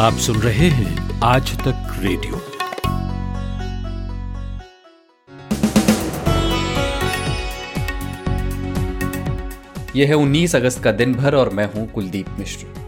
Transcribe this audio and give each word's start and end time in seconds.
आप 0.00 0.12
सुन 0.14 0.36
रहे 0.36 0.68
हैं 0.68 1.20
आज 1.20 1.50
तक 1.58 1.96
रेडियो। 1.98 2.40
यह 9.96 10.08
है 10.08 10.14
19 10.14 10.54
अगस्त 10.56 10.82
का 10.82 10.92
दिन 10.92 11.14
भर 11.14 11.34
और 11.34 11.50
मैं 11.50 11.66
हूँ 11.74 11.86
कुलदीप 11.92 12.28
मिश्र। 12.38 12.79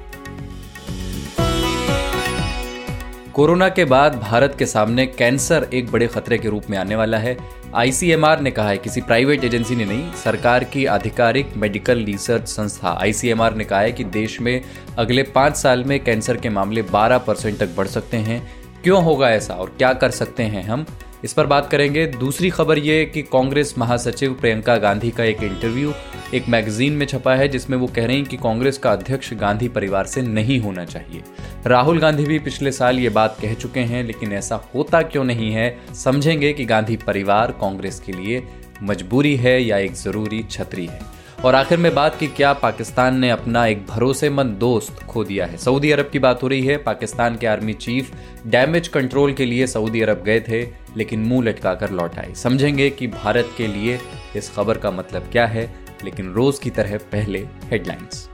कोरोना 3.35 3.69
के 3.69 3.85
बाद 3.85 4.15
भारत 4.15 4.55
के 4.59 4.67
सामने 4.67 5.07
कैंसर 5.07 5.69
एक 5.75 5.91
बड़े 5.93 6.07
खतरे 6.07 6.39
के 6.39 6.49
रूप 6.49 6.63
में 6.71 6.79
आने 6.79 6.97
वाला 6.97 7.19
है। 7.19 7.37
आईसीएमआर 7.75 8.41
ने 8.41 8.51
कहा 8.51 8.69
है, 8.69 8.79
किसी 8.79 9.01
प्राइवेट 9.01 9.45
एजेंसी 9.45 9.77
ने 9.77 9.85
नहीं, 9.85 10.13
सरकार 10.13 10.65
की 10.65 10.87
आधिकारिक 10.87 11.57
मेडिकल 11.57 12.05
रिसर्च 12.05 12.49
संस्था 12.49 12.99
आईसीएमआर 13.01 13.55
ने 13.55 13.65
कहा 13.65 13.81
है 13.81 13.93
कि 13.93 14.05
देश 14.05 14.41
में 14.41 14.63
अगले 14.99 15.23
पाँच 15.23 15.57
साल 15.57 15.85
में 15.85 16.05
कैंसर 16.05 16.37
के 16.37 16.49
मामले 16.49 16.83
12 16.83 17.19
परसेंट 17.19 17.59
तक 17.59 17.77
बढ़ 17.77 17.87
सकते 17.87 18.17
हैं। 18.17 18.53
क्यों 18.83 19.05
होगा 19.05 19.31
ऐसा 19.31 19.55
और 19.55 19.75
क्या 19.79 19.93
कर 19.93 20.11
सकते 20.11 20.43
हैं 20.43 20.63
हम? 20.63 20.87
इस 21.25 21.33
पर 21.33 21.47
बात 21.47 21.71
करेंगे। 21.71 22.07
दूसरी 22.07 22.51
खबर 22.51 22.79
ये 22.79 23.05
कि 23.05 23.23
कांग्रेस 23.23 23.75
महासचिव 23.79 24.33
प्रियंका 24.33 24.77
गांधी 24.77 25.11
का 25.11 25.25
एक 25.25 25.43
इंटरव्यू 25.43 25.93
एक 26.35 26.49
मैगजीन 26.49 26.93
में 26.93 27.07
छपा 27.07 27.35
है, 27.35 27.49
जिसमें 27.49 27.79
वो 27.79 27.87
कह 27.87 28.07
रहे 28.07 28.17
हैं 28.17 28.25
कि 28.25 28.37
कांग्रेस 28.37 28.79
का 28.79 28.93
अध्यक्ष 28.93 29.35
गांधी 29.35 29.69
परिवार 29.69 30.07
से 30.07 30.23
नहीं 30.23 30.61
होना 30.61 30.85
चाहिए। 30.85 31.23
राहुल 31.67 31.99
गांधी 31.99 32.25
भी 32.25 32.39
पिछले 32.39 32.73
साल 32.73 32.99
ये 32.99 33.09
बात 33.09 33.37
कह 33.43 33.55
चुके 33.55 33.81
हैं, 33.81 34.05
लेकिन 34.05 34.33
ऐसा 34.33 34.61
होता 34.75 35.03
क्यों 35.03 35.25
नहीं 35.25 35.53
है? 35.53 35.95
समझेंगे 35.95 36.53
कि 36.53 36.65
गांधी 36.65 36.97
परिवार 36.97 37.51
कांग्रेस 37.51 38.01
के 38.01 38.13
लिए 38.13 38.43
मजबूरी 38.83 39.37
है 39.37 39.63
या 39.65 39.79
एक 39.79 39.95
ज़रूरी 39.95 40.45
छतरी 40.51 40.87
है। 40.87 41.01
और 41.45 41.55
आखिर 41.55 41.79
में 41.79 41.95
बात 41.95 42.19
की 42.19 42.27
क्या 42.27 42.53
पाकिस्तान 42.53 43.19
ने 43.19 43.31
अपना 43.31 43.67
एक 43.67 43.87
भरोसेमंद 43.87 44.51
दोस्त 44.51 45.03
खो 45.03 45.25
दिया 45.25 45.47
है। 45.47 45.57
सऊदी 45.57 45.91
अरब 45.91 46.11
की 46.13 46.19
बात 46.19 46.43
हो 46.43 46.49
रही 46.49 46.67
है, 46.67 46.77
पाकिस्तान 46.77 47.37
के 47.37 47.47
आर्मी 47.47 47.73
चीफ 47.73 48.13
डैमेज 48.47 48.89
कंट्रोल 48.89 49.33
के 49.33 49.47
लिए 49.47 49.67
सऊदी 49.67 50.01
अरब 50.01 50.23
गए 50.25 50.41
थे। 50.41 50.82
लेकिन 50.97 51.21
मुँह 51.21 51.45
लटकाकर 51.45 51.91
लौट 51.91 52.19
आए। 52.19 52.35
समझेंगे 52.35 52.91
कि 52.91 53.07
भारत 53.07 53.55
के 53.57 53.67
लिए 53.67 53.99
इस 54.37 54.51
खबर 54.51 54.79
का 54.79 54.91
मतलब 54.91 55.29
क्या 55.33 55.47
है, 55.47 55.71
लेकिन 56.05 56.33
रोज 56.33 56.59
की 56.59 56.71
तरह 56.71 56.97
पहले 57.13 57.47
हेडलाइंस 57.65 58.29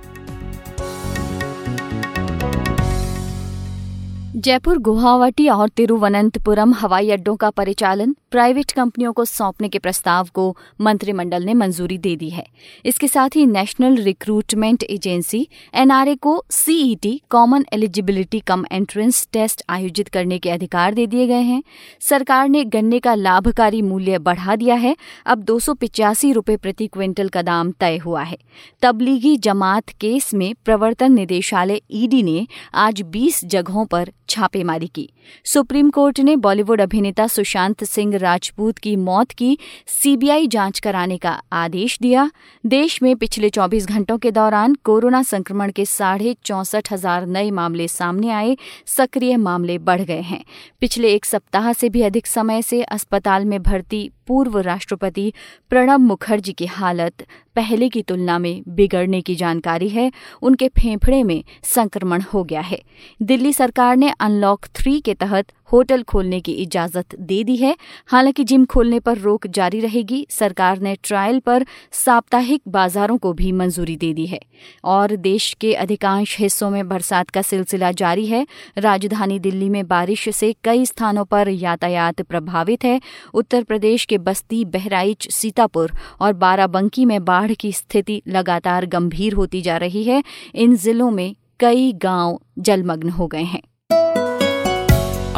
जयपुर, 4.38 4.78
गुवाहाटी 4.78 5.48
और 5.48 5.68
तिरुवनंतपुरम 5.68 6.72
हवाई 6.72 7.10
अड्डों 7.10 7.36
का 7.36 7.50
परिचालन 7.50 8.14
प्राइवेट 8.30 8.70
कंपनियों 8.70 9.12
को 9.12 9.24
सौंपने 9.24 9.68
के 9.68 9.78
प्रस्ताव 9.78 10.28
को 10.34 10.56
मंत्रिमंडल 10.80 11.42
ने 11.42 11.54
मंजूरी 11.54 11.98
दे 11.98 12.16
दी 12.16 12.28
है। 12.30 12.46
इसके 12.84 13.08
साथ 13.08 13.28
ही 13.36 13.46
नेशनल 13.46 13.96
रिक्रूटमेंट 13.96 14.82
एजेंसी 14.82 15.48
एनआरए 15.74 16.14
को 16.14 16.44
CET 16.50 17.22
common 17.30 17.64
eligibility 17.72 18.40
cum 18.40 18.64
entrance 18.72 19.28
test 19.32 19.62
आयोजित 19.70 20.08
करने 20.08 20.38
के 20.38 20.50
अधिकार 20.50 20.94
दे 20.94 21.06
दिए 21.06 21.26
गए 21.26 21.40
हैं। 21.40 21.62
सरकार 22.00 22.48
ने 22.48 22.64
गन्ने 22.64 22.98
का 22.98 23.14
लाभकारी 23.14 23.82
मूल्य 23.82 24.18
बढ़ा 24.18 24.56
दिया 24.56 24.74
है। 24.74 24.96
अब 25.26 25.42
दो 25.42 25.58
सौ 25.58 25.74
प्रति 25.74 26.86
क्विंटल 26.86 27.28
का 27.28 27.42
दाम 27.42 27.70
तय 27.70 27.96
हुआ 27.96 28.22
है। 28.22 28.38
तबलीगी 28.82 29.36
जमात 29.36 29.88
केस 29.88 30.34
में 30.34 30.54
प्रवर्तन 30.64 31.12
निदेशालय 31.12 31.80
ईडी 31.90 32.22
ने 32.22 32.46
आज 32.74 33.02
20 33.02 33.44
जगहों 33.44 33.86
पर 33.86 34.12
छापेमारी 34.28 34.86
की। 34.86 35.08
सुप्रीम 35.44 35.90
कोर्ट 35.90 36.20
ने 36.20 36.36
बॉलीवुड 36.36 36.80
अभिनेता 36.80 37.26
सुशांत 37.26 37.84
सिंह 37.84 38.16
राजपूत 38.16 38.78
की 38.78 38.94
मौत 38.96 39.30
की 39.30 39.58
सीबीआई 39.86 40.46
जाँच 40.46 40.78
कराने 40.78 41.16
का 41.18 41.40
आदेश 41.52 41.98
दिया। 42.02 42.30
देश 42.64 43.02
में 43.02 43.14
पिछले 43.16 43.50
24 43.50 43.86
घंटों 43.86 44.18
के 44.18 44.30
दौरान 44.30 44.74
कोरोना 44.74 45.22
संक्रमण 45.22 45.70
के 45.70 45.84
साढ़े 45.84 46.36
चौसठ 46.44 46.92
हज़ार 46.92 47.26
नए 47.26 47.50
मामले 47.50 47.88
सामने 47.88 48.30
आए, 48.30 48.56
सक्रिय 48.86 49.36
मामले 49.36 49.78
बढ़ 49.78 50.02
गए 50.02 50.20
हैं। 50.20 50.44
पिछले 50.80 51.14
एक 51.14 51.24
सप्ताह 51.24 51.72
से 51.72 51.88
भी 51.88 52.02
अधिक 52.02 52.26
समय 52.26 52.62
से 52.62 52.82
अस्पताल 52.82 53.44
में 53.44 53.62
भर्ती 53.62 54.10
पूर्व 54.28 54.58
राष्ट्रपति 54.58 55.32
प्रणब 55.70 56.00
मुखर्जी 56.00 56.52
की 56.52 56.66
हालत 56.66 57.26
पहले 57.56 57.88
की 57.88 58.02
तुलना 58.02 58.38
में 58.38 58.62
बिगड़ने 58.68 59.20
की 59.20 59.34
जानकारी 59.34 59.88
है। 59.88 60.12
उनके 60.42 60.68
फेफड़े 60.68 61.22
में 61.22 61.44
संक्रमण 61.62 62.22
हो 62.34 62.44
गया 62.44 62.60
है। 62.60 62.82
दिल्ली 63.22 63.52
सरकार 63.52 63.96
ने 63.96 64.12
अनलॉक 64.20 64.66
थ्री 64.74 65.00
के 65.00 65.14
तहत 65.14 65.52
होटल 65.72 66.02
खोलने 66.02 66.40
की 66.40 66.52
इजाज़त 66.52 67.14
दे 67.20 67.44
दी 67.44 67.56
है। 67.56 67.76
हालाँकि 68.06 68.44
जिम 68.44 68.64
खोलने 68.64 69.00
पर 69.00 69.18
रोक 69.18 69.46
जारी 69.46 69.80
रहेगी। 69.80 70.26
सरकार 70.30 70.78
ने 70.78 70.96
ट्रायल 71.04 71.40
पर 71.40 71.66
साप्ताहिक 71.92 72.62
बाजारों 72.68 73.18
को 73.18 73.32
भी 73.32 73.52
मंजूरी 73.52 73.96
दे 73.96 74.12
दी 74.12 74.26
है। 74.26 74.40
और 74.84 75.16
देश 75.16 75.56
के 75.60 75.74
अधिकांश 75.74 76.38
हिस्सों 76.38 76.70
में 76.70 76.88
बरसात 76.88 77.30
का 77.30 77.42
सिलसिला 77.42 77.92
जारी 77.92 78.26
है। 78.26 78.46
राजधानी 78.78 79.38
दिल्ली 79.38 79.68
में 79.68 79.88
बारिश 79.88 80.28
से 80.28 80.54
कई 80.64 80.86
स्थानों 80.86 81.24
पर 81.24 81.48
यातायात 81.48 82.22
प्रभावित 82.22 82.84
है। 82.84 83.00
उत्तर 83.34 83.62
प्रदेश 83.62 84.04
के 84.04 84.18
बस्ती, 84.18 84.64
बहराइच, 84.64 85.30
सीतापुर 85.30 85.92
और 86.20 86.32
बाराबंकी 86.32 87.04
में 87.04 87.24
बाढ़ 87.24 87.52
की 87.52 87.72
स्थिति 87.72 88.22
लगातार 88.28 88.86
गंभीर 88.86 89.32
होती 89.32 89.62
जा 89.62 89.76
रही 89.76 90.04
है। 90.04 90.22
इन 90.54 90.76
जिलों 90.76 91.10
में 91.10 91.34
कई 91.60 91.92
गाँव 91.92 92.40
जलमग्न 92.58 93.10
हो 93.10 93.26
गए 93.26 93.42
हैं। 93.42 93.62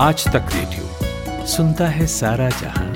आज 0.00 0.24
तक 0.28 0.46
रेडियो। 0.54 1.46
सुनता 1.46 1.88
है 1.88 2.06
सारा 2.06 2.48
जहाँ। 2.50 2.86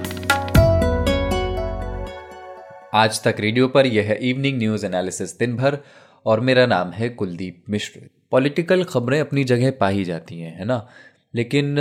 आज 2.94 3.22
तक 3.22 3.36
रेडियो 3.40 3.68
पर 3.68 3.86
यह 3.86 4.04
है 4.04 4.16
इवनिंग 4.30 4.58
न्यूज़ 4.58 4.86
एनालिसिस 4.86 5.38
दिन 5.38 5.56
भर 5.56 5.78
और 6.26 6.40
मेरा 6.40 6.66
नाम 6.66 6.90
है 6.90 7.08
कुलदीप 7.08 7.64
मिश्र। 7.70 8.00
पॉलिटिकल 8.30 8.84
खबरें 8.84 9.20
अपनी 9.20 9.44
जगह 9.44 9.70
पाई 9.70 10.04
जाती 10.04 10.40
हैं, 10.40 10.58
है 10.58 10.64
ना? 10.64 10.88
लेकिन 11.34 11.76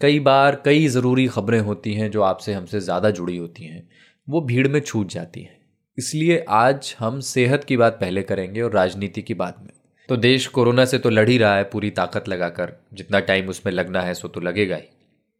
कई 0.00 0.20
बार 0.20 0.62
कई 0.64 0.88
ज़रूरी 0.88 1.26
खबरें 1.26 1.60
होती 1.60 1.94
हैं 1.94 2.10
जो 2.10 2.22
आपसे 2.22 2.52
हमसे 2.52 2.80
ज़्यादा 2.80 3.10
जुड़ी 3.10 3.36
होती 3.36 3.64
हैं। 3.64 3.88
वो 4.28 4.40
भीड़ 4.40 4.68
में 4.68 4.80
छूट 4.80 5.08
जाती 5.08 5.42
हैं। 5.42 5.58
इसलिए 5.98 6.44
आज 6.48 6.96
हम 6.98 7.20
सेहत 7.20 7.64
की 7.64 7.76
बात 7.76 7.92
पहले 7.92 8.22
करेंगे 8.22 8.60
और 8.60 8.72
राजनीति 8.72 9.22
की 9.22 9.34
बात 9.34 9.56
में। 9.62 9.75
तो 10.08 10.16
देश 10.16 10.46
कोरोना 10.46 10.84
से 10.84 10.98
तो 10.98 11.10
लड़ 11.10 11.28
ही 11.28 11.38
रहा 11.38 11.56
है 11.56 11.62
पूरी 11.64 11.90
ताकत 11.90 12.28
लगाकर। 12.28 12.72
जितना 12.94 13.20
टाइम 13.20 13.48
उसमें 13.48 13.72
लगना 13.72 14.00
है, 14.00 14.14
सो 14.14 14.28
तो 14.28 14.40
लगेगा 14.40 14.76
ही। 14.76 14.88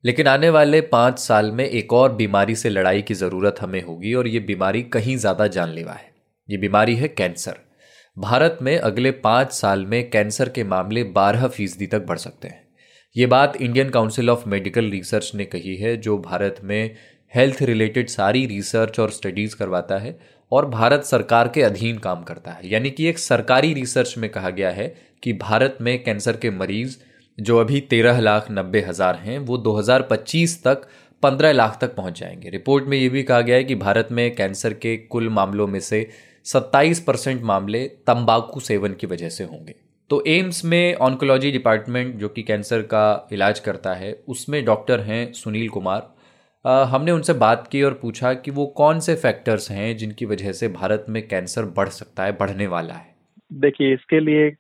लेकिन 0.04 0.26
आने 0.26 0.50
वाले 0.50 0.80
पाँच 0.80 1.18
साल 1.18 1.50
में 1.50 1.64
एक 1.64 1.92
और 1.92 2.12
बीमारी 2.12 2.54
से 2.54 2.70
लड़ाई 2.70 3.02
की 3.02 3.14
ज़रूरत 3.14 3.56
हमें 3.60 3.82
होगी 3.82 4.14
और 4.14 4.28
ये 4.28 4.40
बीमारी 4.40 4.82
कहीं 4.82 5.16
ज़्यादा 5.16 5.46
जानलेवा 5.46 5.92
है। 5.92 6.10
ये 6.48 6.56
बीमारी 6.56 6.96
है 6.96 7.08
कैंसर। 7.08 7.58
भारत 8.16 8.58
में 8.62 8.76
अगले 8.78 9.10
पाँच 9.10 9.52
साल 9.52 9.86
में 9.86 10.10
कैंसर 10.10 10.48
के 10.48 10.64
मामले 10.64 11.04
बारह 11.04 11.46
फ़ीसदी 11.48 11.86
तक 11.86 12.06
बढ़ 12.06 12.18
सकते 12.18 12.48
हैं। 12.48 12.64
ये 13.16 13.26
बात 13.26 13.56
Indian 13.56 13.90
council 13.90 14.30
of 14.30 14.48
medical 14.48 14.90
research 14.90 15.32
ने 15.34 15.44
कही 15.44 15.76
है, 15.76 15.96
जो 15.96 16.18
भारत 16.18 16.60
में 16.64 16.96
हेल्थ 17.32 17.62
रिलेटेड 17.62 18.08
सारी 18.08 18.44
रिसर्च 18.46 19.00
और 19.00 19.10
स्टडीज़ 19.10 19.56
करवाता 19.56 19.98
है। 19.98 20.18
और 20.52 20.66
भारत 20.66 21.04
सरकार 21.04 21.48
के 21.48 21.62
अधीन 21.62 21.98
काम 21.98 22.22
करता 22.22 22.50
है। 22.50 22.68
यानी 22.68 22.90
कि 22.90 23.06
एक 23.06 23.18
सरकारी 23.18 23.74
रिसर्च 23.74 24.14
में 24.18 24.30
कहा 24.30 24.50
गया 24.50 24.70
है 24.70 24.94
कि 25.22 25.32
भारत 25.32 25.78
में 25.80 26.04
कैंसर 26.04 26.36
के 26.36 26.50
मरीज़ 26.50 26.96
जो 27.38 27.58
अभी 27.58 27.80
तेरह 27.80 28.20
लाख 28.20 28.46
नब्बे 28.50 28.80
हज़ार 28.80 29.14
हैं, 29.14 29.38
वो 29.38 29.58
2025 29.58 30.62
तक 30.64 30.86
पंद्रह 31.22 31.52
लाख 31.52 31.78
तक 31.80 31.94
पहुँच 31.94 32.20
जाएँगे। 32.20 32.50
रिपोर्ट 32.50 32.84
में 32.84 32.98
ये 32.98 33.08
भी 33.08 33.22
कहा 33.22 33.40
गया 33.40 33.56
है 33.56 33.64
कि 33.64 33.74
भारत 33.74 34.08
में 34.10 34.34
कैंसर 34.34 34.72
के 34.72 34.96
कुल 34.96 35.28
मामलों 35.28 35.66
में 35.66 35.80
से 35.80 36.10
27 36.44 37.00
परसेंट 37.00 37.42
मामले 37.42 37.84
तंबाकू 37.88 38.60
सेवन 38.60 38.92
की 38.92 39.06
वजह 39.06 39.28
से 39.28 39.44
होंगे। 39.44 39.74
तो 40.10 40.24
एम्स 40.26 40.64
में 40.64 40.94
ऑन्कोलॉजी 40.94 41.50
डिपार्टमेंट 41.50 42.14
जो 42.16 42.28
कि 42.28 42.42
कैंसर 42.42 42.82
का 42.82 43.28
इलाज 43.32 43.60
करता 43.60 43.94
है, 43.94 44.22
उसमें 44.28 44.64
डॉक्टर 44.64 45.00
हैं 45.00 45.32
सुनील 45.32 45.68
कुमार। 45.68 46.15
हमने 46.68 47.12
उनसे 47.12 47.32
बात 47.32 47.68
की 47.72 47.82
और 47.82 47.92
पूछा 47.92 48.34
कि 48.34 48.50
वो 48.50 48.66
कौन 48.66 49.00
से 49.00 49.14
फैक्टर्स 49.14 49.70
हैं 49.70 49.96
जिनकी 49.96 50.26
वजह 50.26 50.52
से 50.52 50.68
भारत 50.68 51.06
में 51.08 51.28
कैंसर 51.28 51.62
बढ़ 51.64 51.88
सकता 51.88 52.24
है, 52.24 52.32
बढ़ने 52.32 52.66
वाला 52.66 52.94
है? 52.94 53.14
देखिए, 53.52 53.94
इसके 53.94 54.20
लिए 54.20 54.50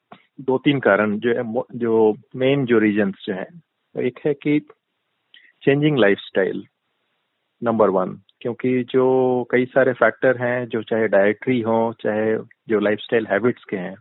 दो 0.40 0.58
तीन 0.58 0.80
कारण 0.80 1.18
जो 1.18 1.30
है 1.30 1.62
जो 1.78 2.16
मेन 2.36 2.66
जो 2.66 2.78
रीजन 2.78 3.10
जो 3.10 3.34
है 3.34 3.46
एक 4.06 4.20
है 4.26 4.34
कि 4.34 4.60
चेंजिंग 5.62 5.98
लाइफस्टाइल 5.98 6.66
नंबर 7.62 7.90
वन 7.90 8.18
क्योंकि 8.40 8.82
जो 8.82 9.44
कई 9.50 9.64
सारे 9.64 9.92
फैक्टर 9.92 10.36
हैं, 10.36 10.68
जो 10.68 10.82
चाहे 10.82 11.08
डाइट्री 11.08 11.60
हो, 11.60 11.94
चाहे 12.02 12.36
जो 12.68 12.80
लाइफस्टाइल 12.80 13.26
हैबिट्स 13.26 13.64
के 13.64 13.76
हैं, 13.76 13.96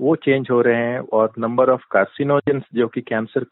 वो 0.00 0.16
चेंज 0.16 0.46
हो 0.50 0.60
रहे 0.60 0.76
हैं 0.76 0.98
और 0.98 1.32
नंबर 1.38 1.70
ऑफ़ 1.70 1.82
कार्सिनोजेंस 1.90 2.62
जो 2.74 2.88
कि 2.88 3.00
कैंसर 3.00 3.46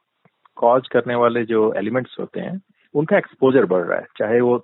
कॉज 0.56 0.88
करने 0.93 1.14
वाले 1.14 1.44
जो 1.44 1.72
एलिमेंट्स 1.72 2.16
होते 2.20 2.40
हैं 2.40 2.61
उनका 2.96 3.19
एक्सपोजर 3.19 3.64
बढ़ 3.64 3.84
रहा 3.84 3.98
है। 3.98 4.06
चाहे 4.19 4.40
वो 4.40 4.58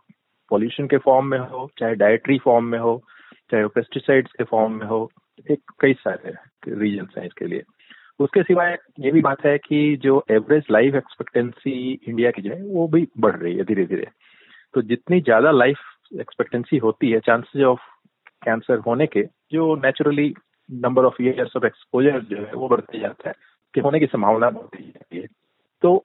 पॉल्यूशन 0.51 0.87
के 0.87 0.99
फॉर्म 0.99 1.27
में 1.27 1.39
हो, 1.39 1.71
चाहे 1.79 1.95
डाइट्री 1.95 2.39
फॉर्म 2.39 2.65
में 2.65 2.79
हो, 2.79 3.03
चाहे 3.51 3.63
वो 3.63 3.69
पेस्टिसाइड्स 3.69 4.33
के 4.33 4.45
फॉर्म 4.45 4.73
में 4.73 4.87
हो 4.87 5.11
एक 5.51 5.61
कई 5.81 5.93
सारे 5.93 6.35
रीजन 6.69 7.07
हैं 7.19 7.27
इसके 7.27 7.47
लिए। 7.47 7.63
उसके 8.21 8.43
सिवाय 8.43 8.79
ये 9.01 9.11
भी 9.11 9.21
बात 9.21 9.45
है 9.47 9.59
कि 9.59 9.97
जो 9.97 10.25
एवरेज 10.31 10.65
लाइफ 10.71 10.95
एक्सपेक्टेंसी 10.95 12.01
इंडिया 12.09 12.31
की 12.31 12.43
जो 12.43 12.51
है, 12.51 12.63
वो 12.63 12.89
भी 12.89 13.09
बढ़ 13.19 13.37
रही 13.37 13.57
है 13.57 13.65
धीरे 13.65 13.87
धीरे 13.87 14.07
तो 14.75 14.83
जितनी 14.83 15.21
ज़्यादा 15.21 15.51
लाइफ 15.51 15.79
एक्सपेक्टेंसी 16.21 16.77
होती 16.77 17.11
है 17.11 17.21
चांसेस 17.21 17.63
ऑफ़ 17.63 17.81
कैंसर 18.45 18.79
होने 18.79 19.07
के, 19.07 19.23
जो 19.23 19.77
naturally 19.77 20.35
number 20.71 21.05
of 21.05 21.23
years 21.23 21.57
of 21.57 21.67
exposure 21.67 22.21
जो 22.21 22.37
है, 22.37 22.53
वो 22.53 22.69
बढ़ते 22.69 22.99
जाता 22.99 23.29
है, 23.29 23.35
कि 23.75 23.81
होने 23.81 24.01
की 24.01 24.07
संभावना 24.07 24.51
बढ़ती 24.51 24.85
जाती 24.85 25.19
है। 25.19 25.27
तो 25.83 26.05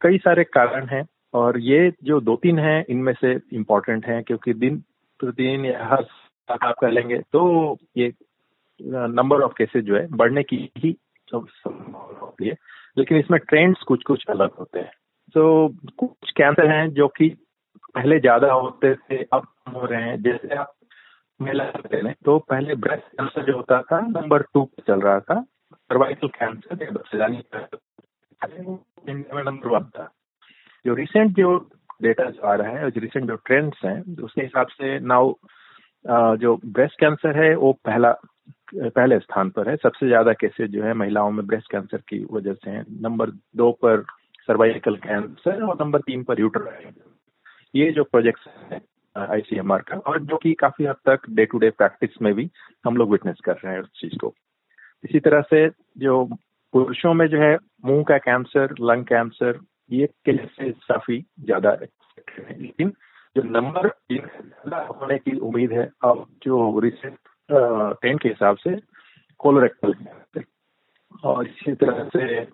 कई 0.00 0.18
सारे 0.18 0.44
कारण 0.44 0.86
हैं 0.86 1.04
और 1.34 1.58
ये 1.60 1.92
जो 2.04 2.20
दो 2.20 2.36
तीन 2.36 2.58
हैं, 2.58 2.84
इनमें 2.88 3.12
से 3.14 3.32
इम्पोर्टेंट 3.52 4.06
हैं, 4.06 4.22
क्योंकि 4.24 4.54
दिन 4.54 4.76
प्रतिदिन 5.20 5.64
या 5.64 5.86
हर 5.86 6.06
आप 6.48 6.74
कर 6.80 6.90
लेंगे 6.90 7.18
तो 7.32 7.78
ये 7.96 8.12
नंबर 8.80 9.42
ऑफ़ 9.42 9.52
केसेस 9.58 9.84
जो 9.84 9.96
है, 9.96 10.06
बढ़ने 10.08 10.42
की 10.42 10.56
ही 10.78 10.96
संभावना 11.28 12.18
होती 12.18 12.48
है। 12.48 12.56
लेकिन 12.96 13.18
इसमें 13.18 13.38
ट्रेंड्स 13.40 13.82
कुछ 13.82 14.02
कुछ 14.02 14.24
अलग 14.30 14.54
होते 14.58 14.78
हैं। 14.78 14.92
तो 15.34 15.68
कुछ 15.98 16.30
कैंसर 16.36 16.70
हैं 16.70 16.88
जो 16.92 17.06
कि 17.08 17.28
पहले 17.94 18.18
ज़्यादा 18.20 18.52
होते 18.52 18.94
थे, 18.94 19.22
अब 19.24 19.46
हो 19.74 19.84
रहे 19.84 20.02
हैं। 20.02 20.22
जैसे 20.22 20.54
आप 20.54 20.72
मेला 21.40 21.64
लें 21.94 22.14
तो 22.24 22.38
पहले 22.40 22.74
ब्रेस्ट 22.76 23.04
कैंसर 23.10 23.44
जो 23.44 23.56
होता 23.56 23.80
था 23.82 24.00
नंबर 24.00 24.42
टू 24.44 24.64
पे 24.64 24.82
चल 24.86 25.00
रहा 25.00 25.20
था। 25.20 25.40
सर्वाइकल 25.40 26.28
कैंसर 26.30 26.82
इंडिया 29.08 29.34
में 29.34 29.42
नंबर 29.42 29.68
वन 29.68 29.84
था। 29.96 30.10
जो 30.84 30.94
रिसेंट 30.94 31.36
जो 31.36 31.56
डेटा 32.02 32.24
जो 32.30 32.42
आ 32.42 32.54
रहा 32.54 32.70
है, 32.70 32.90
जो 32.90 33.00
रिसेंट 33.00 33.26
जो 33.28 33.36
ट्रेंड्स 33.46 33.84
हैं, 33.84 34.00
उसके 34.22 34.42
हिसाब 34.42 34.66
से 34.68 34.98
नाउ 35.00 35.32
जो 36.36 36.56
ब्रेस्ट 36.66 36.98
कैंसर 37.00 37.36
है, 37.36 37.54
वो 37.56 37.72
पहला, 37.84 38.10
पहले 38.74 39.18
स्थान 39.18 39.50
पर 39.50 39.68
है। 39.68 39.76
सबसे 39.76 40.06
ज़्यादा 40.06 40.32
केसेस 40.34 40.70
जो 40.70 40.82
है 40.84 40.94
महिलाओं 40.94 41.30
में 41.30 41.46
ब्रेस्ट 41.46 41.70
कैंसर 41.72 42.02
की 42.08 42.24
वजह 42.32 42.54
से 42.54 42.70
हैं। 42.70 42.84
नंबर 43.02 43.30
दो 43.56 43.70
पर 43.84 44.02
सर्वाइकल 44.48 44.96
कैंसर 44.98 45.62
और 45.62 45.76
नंबर 45.80 46.00
तीन 46.02 46.22
पर 46.24 46.40
यूटर 46.40 46.90
ये 47.74 47.90
जो 47.92 48.04
प्रोजेक्ट 48.04 48.48
है 48.72 48.80
आईसीएमआर 49.16 49.82
का, 49.82 49.96
और 49.96 50.18
जो 50.20 50.36
कि 50.36 50.52
काफ़ी 50.60 50.84
हद 50.86 50.96
तक 51.06 51.28
डे 51.30 51.44
टू 51.46 51.58
डे 51.58 51.70
प्रैक्टिस 51.72 52.20
में 52.22 52.32
भी 52.34 52.48
हम 52.84 52.96
लोग 52.96 53.10
विटनेस 53.10 53.40
कर 53.44 53.54
रहे 53.54 53.74
हैं 53.74 53.80
उस 53.82 53.90
चीज़ 54.00 54.16
को। 54.20 54.32
इसी 55.04 55.20
तरह 55.20 55.40
से 55.42 55.68
जो 55.98 56.24
पुरुषों 56.74 57.12
में 57.14 57.26
जो 57.26 57.38
है, 57.38 57.56
मुँह 57.84 58.02
का 58.08 58.18
कैंसर 58.20 58.74
लंग 58.80 59.04
कैंसर 59.04 59.58
ये 59.92 60.06
केसेस 60.28 60.74
काफ़ी 60.88 61.18
ज़्यादा 61.44 61.72
लेकिन 61.80 62.92
जो 63.36 63.42
नंबर 63.42 63.88
ज़्यादा 64.12 64.78
होने 64.86 65.18
की 65.18 65.36
उम्मीद 65.38 65.72
है, 65.72 65.90
अब 66.04 66.26
जो 66.42 66.78
रिसेंट 66.80 67.18
ट्रेंड 67.48 68.20
के 68.20 68.28
हिसाब 68.28 68.56
से 68.56 68.76
कोलोरेक्टल 69.40 69.94
और 71.24 71.46
इसी 71.46 71.74
तरह 71.74 72.08
से 72.16 72.44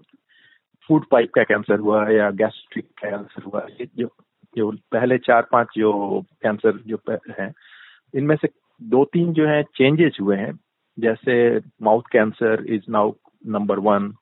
फ़ूड 0.90 1.06
पाइप 1.10 1.32
का 1.34 1.42
कैंसर 1.44 1.78
हुआ 1.78 2.08
या 2.10 2.30
गैस्ट्रिक 2.40 2.86
कैंसर 3.00 3.42
हुआ 3.42 3.66
ये 3.80 3.88
जो 3.98 4.10
जो 4.56 4.70
पहले 4.92 5.18
चार 5.18 5.46
पाँच 5.52 5.68
जो 5.76 6.20
कैंसर 6.42 6.78
जो 6.86 6.98
हैं, 7.40 7.52
इनमें 8.14 8.36
से 8.36 8.48
दो 8.80 9.04
तीन 9.12 9.32
जो 9.32 9.46
है 9.48 9.62
चेंजेस 9.76 10.16
हुए 10.20 10.36
हैं। 10.36 10.52
जैसे 10.98 11.34
mouth 11.82 12.02
cancer 12.12 12.64
is 12.68 12.90
now 12.90 13.12
number 13.46 13.78
one 13.78 14.12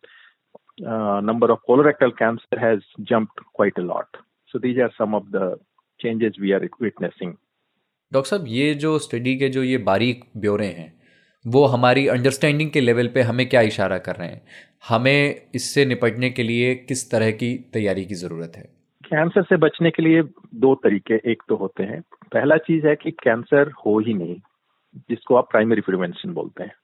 number 0.79 1.51
of 1.51 1.59
colorectal 1.69 2.17
cancer 2.17 2.59
has 2.59 2.81
jumped 3.03 3.39
quite 3.55 3.79
a 3.79 3.83
lot. 3.83 4.07
So 4.47 4.59
these 4.59 4.79
are 4.79 4.91
some 4.97 5.15
of 5.15 5.31
the 5.31 5.59
changes 6.01 6.39
we 6.39 6.53
are 6.53 6.69
witnessing. 6.81 7.37
Doctor 8.13 8.29
साहब 8.29 8.45
ये 8.49 8.75
जो 8.75 8.99
स्टडी 8.99 9.35
के 9.37 9.49
जो 9.49 9.63
ये 9.63 9.79
बारीक 9.87 10.25
ब्यौरे 10.37 10.67
हैं 10.67 10.93
वो 11.45 11.65
हमारी 11.67 12.07
अंडरस्टैंडिंग 12.09 12.71
के 12.71 12.81
लेवल 12.81 13.09
पे 13.15 13.23
हमें 13.23 13.49
क्या 13.49 13.61
इशारा 13.63 13.99
कर 13.99 14.17
रहे 14.17 14.29
हैं 14.29 14.43
हमें 14.89 15.49
इससे 15.55 15.85
निपटने 15.85 16.31
के 16.31 16.43
लिए 16.43 16.75
किस 16.89 17.11
तरह 17.11 17.31
की 17.33 17.53
तैयारी 17.73 18.05
की 18.05 18.15
ज़रूरत 18.15 18.53
है 18.57 18.63
कैंसर 19.05 19.43
से 19.43 19.57
बचने 19.57 19.91
के 19.91 20.03
लिए 20.03 20.23
दो 20.63 20.75
तरीके 20.85 21.21
एक 21.33 21.43
तो 21.49 21.57
होते 21.57 21.83
हैं 21.85 22.01
पहला 22.33 22.57
चीज़ 22.69 22.87
है 22.87 22.95
कि 22.97 23.11
कैंसर 23.23 23.71
हो 23.87 23.99
ही 23.99 24.15
नहीं 24.15 24.37
जिसको 25.11 25.35
आप 25.35 25.49
प्राइमरी 25.51 25.81
प्रिवेंशन 25.81 26.33
बोलते 26.35 26.65
हैं 26.65 26.75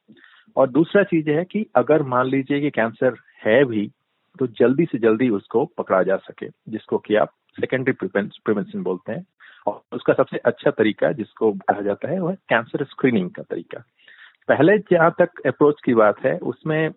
और 0.56 0.70
दूसरा 0.70 1.02
चीज़ 1.02 1.30
है 1.30 1.44
कि 1.44 1.66
अगर 1.74 2.02
मान 2.02 2.26
लीजिए 2.26 2.60
कि 2.60 2.70
कैंसर 2.70 3.16
है 3.44 3.64
भी 3.64 3.90
तो 4.38 4.46
जल्दी 4.46 4.84
से 4.84 4.98
जल्दी 4.98 5.28
उसको 5.28 5.64
पकड़ा 5.64 6.02
जा 6.02 6.16
सके, 6.16 6.46
जिसको 6.68 6.98
कि 6.98 7.14
आप 7.14 7.30
सेकेंडरी 7.60 7.92
प्रिवेंशन 7.92 8.82
बोलते 8.82 9.12
हैं। 9.12 9.26
और 9.66 9.82
उसका 9.92 10.12
सबसे 10.12 10.36
अच्छा 10.36 10.70
तरीका 10.70 11.12
जिसको 11.12 11.52
कहा 11.52 11.80
जाता 11.80 12.08
है, 12.08 12.20
वह 12.20 12.34
कैंसर 12.34 12.84
स्क्रीनिंग 12.84 13.30
का 13.30 13.42
तरीका। 13.42 13.84
पहले 14.48 14.78
जहाँ 14.78 15.14
तक 15.18 15.46
अप्रोच 15.46 15.80
की 15.84 15.94
बात 15.94 16.24
है, 16.24 16.38
उसमें 16.38 16.90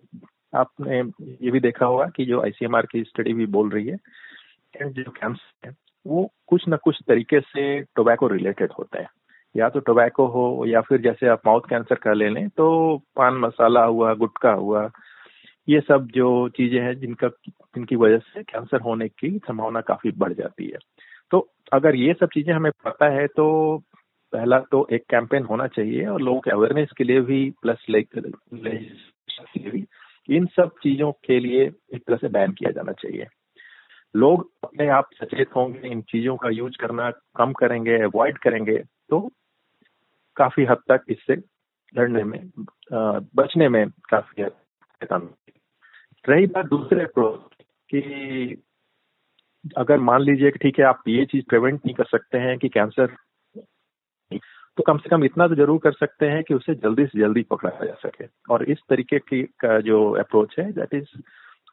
आपने 0.55 0.99
ये 1.41 1.51
भी 1.51 1.59
देखा 1.59 1.85
होगा 1.85 2.05
कि 2.05 2.25
जो 2.25 2.41
आईसीएमआर 2.41 2.85
की 2.85 3.03
स्टडी 3.03 3.33
भी 3.33 3.45
बोल 3.45 3.69
रही 3.69 3.87
है 3.87 3.97
जो 4.91 5.11
कैंसर 5.11 5.67
है, 5.67 5.75
वो 6.07 6.33
कुछ 6.47 6.67
ना 6.67 6.77
कुछ 6.77 6.97
तरीके 7.07 7.39
से 7.39 7.79
टोबैको 7.81 8.27
रिलेटेड 8.27 8.71
होते 8.71 8.99
हैं। 8.99 9.09
या 9.55 9.69
तो 9.69 9.79
टोबैको 9.79 10.25
हो 10.27 10.65
या 10.67 10.81
फिर 10.81 11.01
जैसे 11.01 11.27
आप 11.27 11.41
माउथ 11.47 11.61
कैंसर 11.69 11.95
का 11.95 12.13
ले 12.13 12.29
लें 12.29 12.47
तो 12.49 12.97
पान 13.15 13.33
मसाला 13.33 13.83
हुआ, 13.83 14.13
गुटखा 14.13 14.51
हुआ, 14.51 14.89
ये 15.67 15.79
सब 15.81 16.07
जो 16.13 16.49
चीज़ें 16.49 16.79
हैं 16.81 16.99
जिनका, 16.99 17.27
जिनकी 17.27 17.95
वजह 17.95 18.17
से 18.17 18.43
कैंसर 18.43 18.81
होने 18.81 19.07
की 19.09 19.29
संभावना 19.37 19.81
काफ़ी 19.81 20.11
बढ़ 20.17 20.33
जाती 20.33 20.65
है। 20.65 20.79
तो 21.31 21.47
अगर 21.73 21.95
ये 21.95 22.13
सब 22.13 22.29
चीज़ें 22.33 22.53
हमें 22.53 22.71
पता 22.85 23.09
है 23.09 23.27
तो 23.27 23.77
पहला 24.33 24.59
तो 24.71 24.87
एक 24.91 25.03
कैंपेन 25.09 25.43
होना 25.43 25.67
चाहिए 25.67 26.05
और 26.05 26.21
लोगों 26.21 26.39
के 26.39 26.51
अवेयरनेस 26.51 26.91
के 26.97 27.03
लिए 27.03 27.21
भी 27.21 27.49
प्लस 27.61 27.85
भी 27.89 29.85
इन 30.29 30.45
सब 30.45 30.71
चीज़ों 30.83 31.11
के 31.11 31.39
लिए 31.39 31.63
एक 31.95 32.03
तरह 32.07 32.17
से 32.17 32.27
बैन 32.27 32.51
किया 32.51 32.71
जाना 32.71 32.91
चाहिए। 32.91 33.25
लोग 34.15 34.49
अपने 34.63 34.87
आप 34.87 35.09
सचेत 35.13 35.55
होंगे, 35.55 35.87
इन 35.87 36.01
चीज़ों 36.01 36.35
का 36.37 36.49
यूज़ 36.49 36.77
करना 36.79 37.09
कम 37.35 37.53
करेंगे 37.53 37.97
अवॉइड 37.97 38.37
करेंगे 38.37 38.77
तो 39.09 39.19
काफ़ी 40.37 40.65
हद 40.65 40.77
तक 40.89 41.05
इससे 41.09 41.35
लड़ने 41.93 42.23
में 42.23 42.39
बचने 43.35 43.69
में 43.69 43.87
काफ़ी 44.09 44.43
रही 46.25 46.45
बात 46.47 46.65
दूसरे 46.65 47.03
अप्रोच 47.03 47.63
कि 47.89 48.61
अगर 49.77 49.99
मान 49.99 50.21
लीजिए 50.21 50.51
कि 50.51 50.59
ठीक 50.59 50.79
है, 50.79 50.85
आप 50.85 51.03
ये 51.07 51.25
चीज़ 51.25 51.43
प्रिवेंट 51.49 51.75
नहीं 51.75 51.93
कर 51.95 52.05
सकते 52.05 52.37
हैं 52.37 52.57
कि 52.57 52.69
कैंसर 52.69 53.15
तो 54.77 54.83
कम 54.83 54.97
से 54.97 55.09
कम 55.09 55.23
इतना 55.23 55.47
तो 55.47 55.55
ज़रूर 55.55 55.79
कर 55.83 55.91
सकते 55.91 56.25
हैं 56.25 56.43
कि 56.43 56.53
उसे 56.53 56.73
जल्दी 56.75 57.05
से 57.05 57.19
जल्दी 57.19 57.41
पकड़ा 57.51 57.69
जा 57.85 57.93
सके। 57.99 58.25
और 58.53 58.63
इस 58.63 58.77
तरीके 58.89 59.19
की, 59.19 59.41
का 59.43 59.79
जो 59.81 60.09
अप्रोच 60.19 60.55
है 60.59 60.71
दैट 60.71 60.93
इज़ 60.93 61.21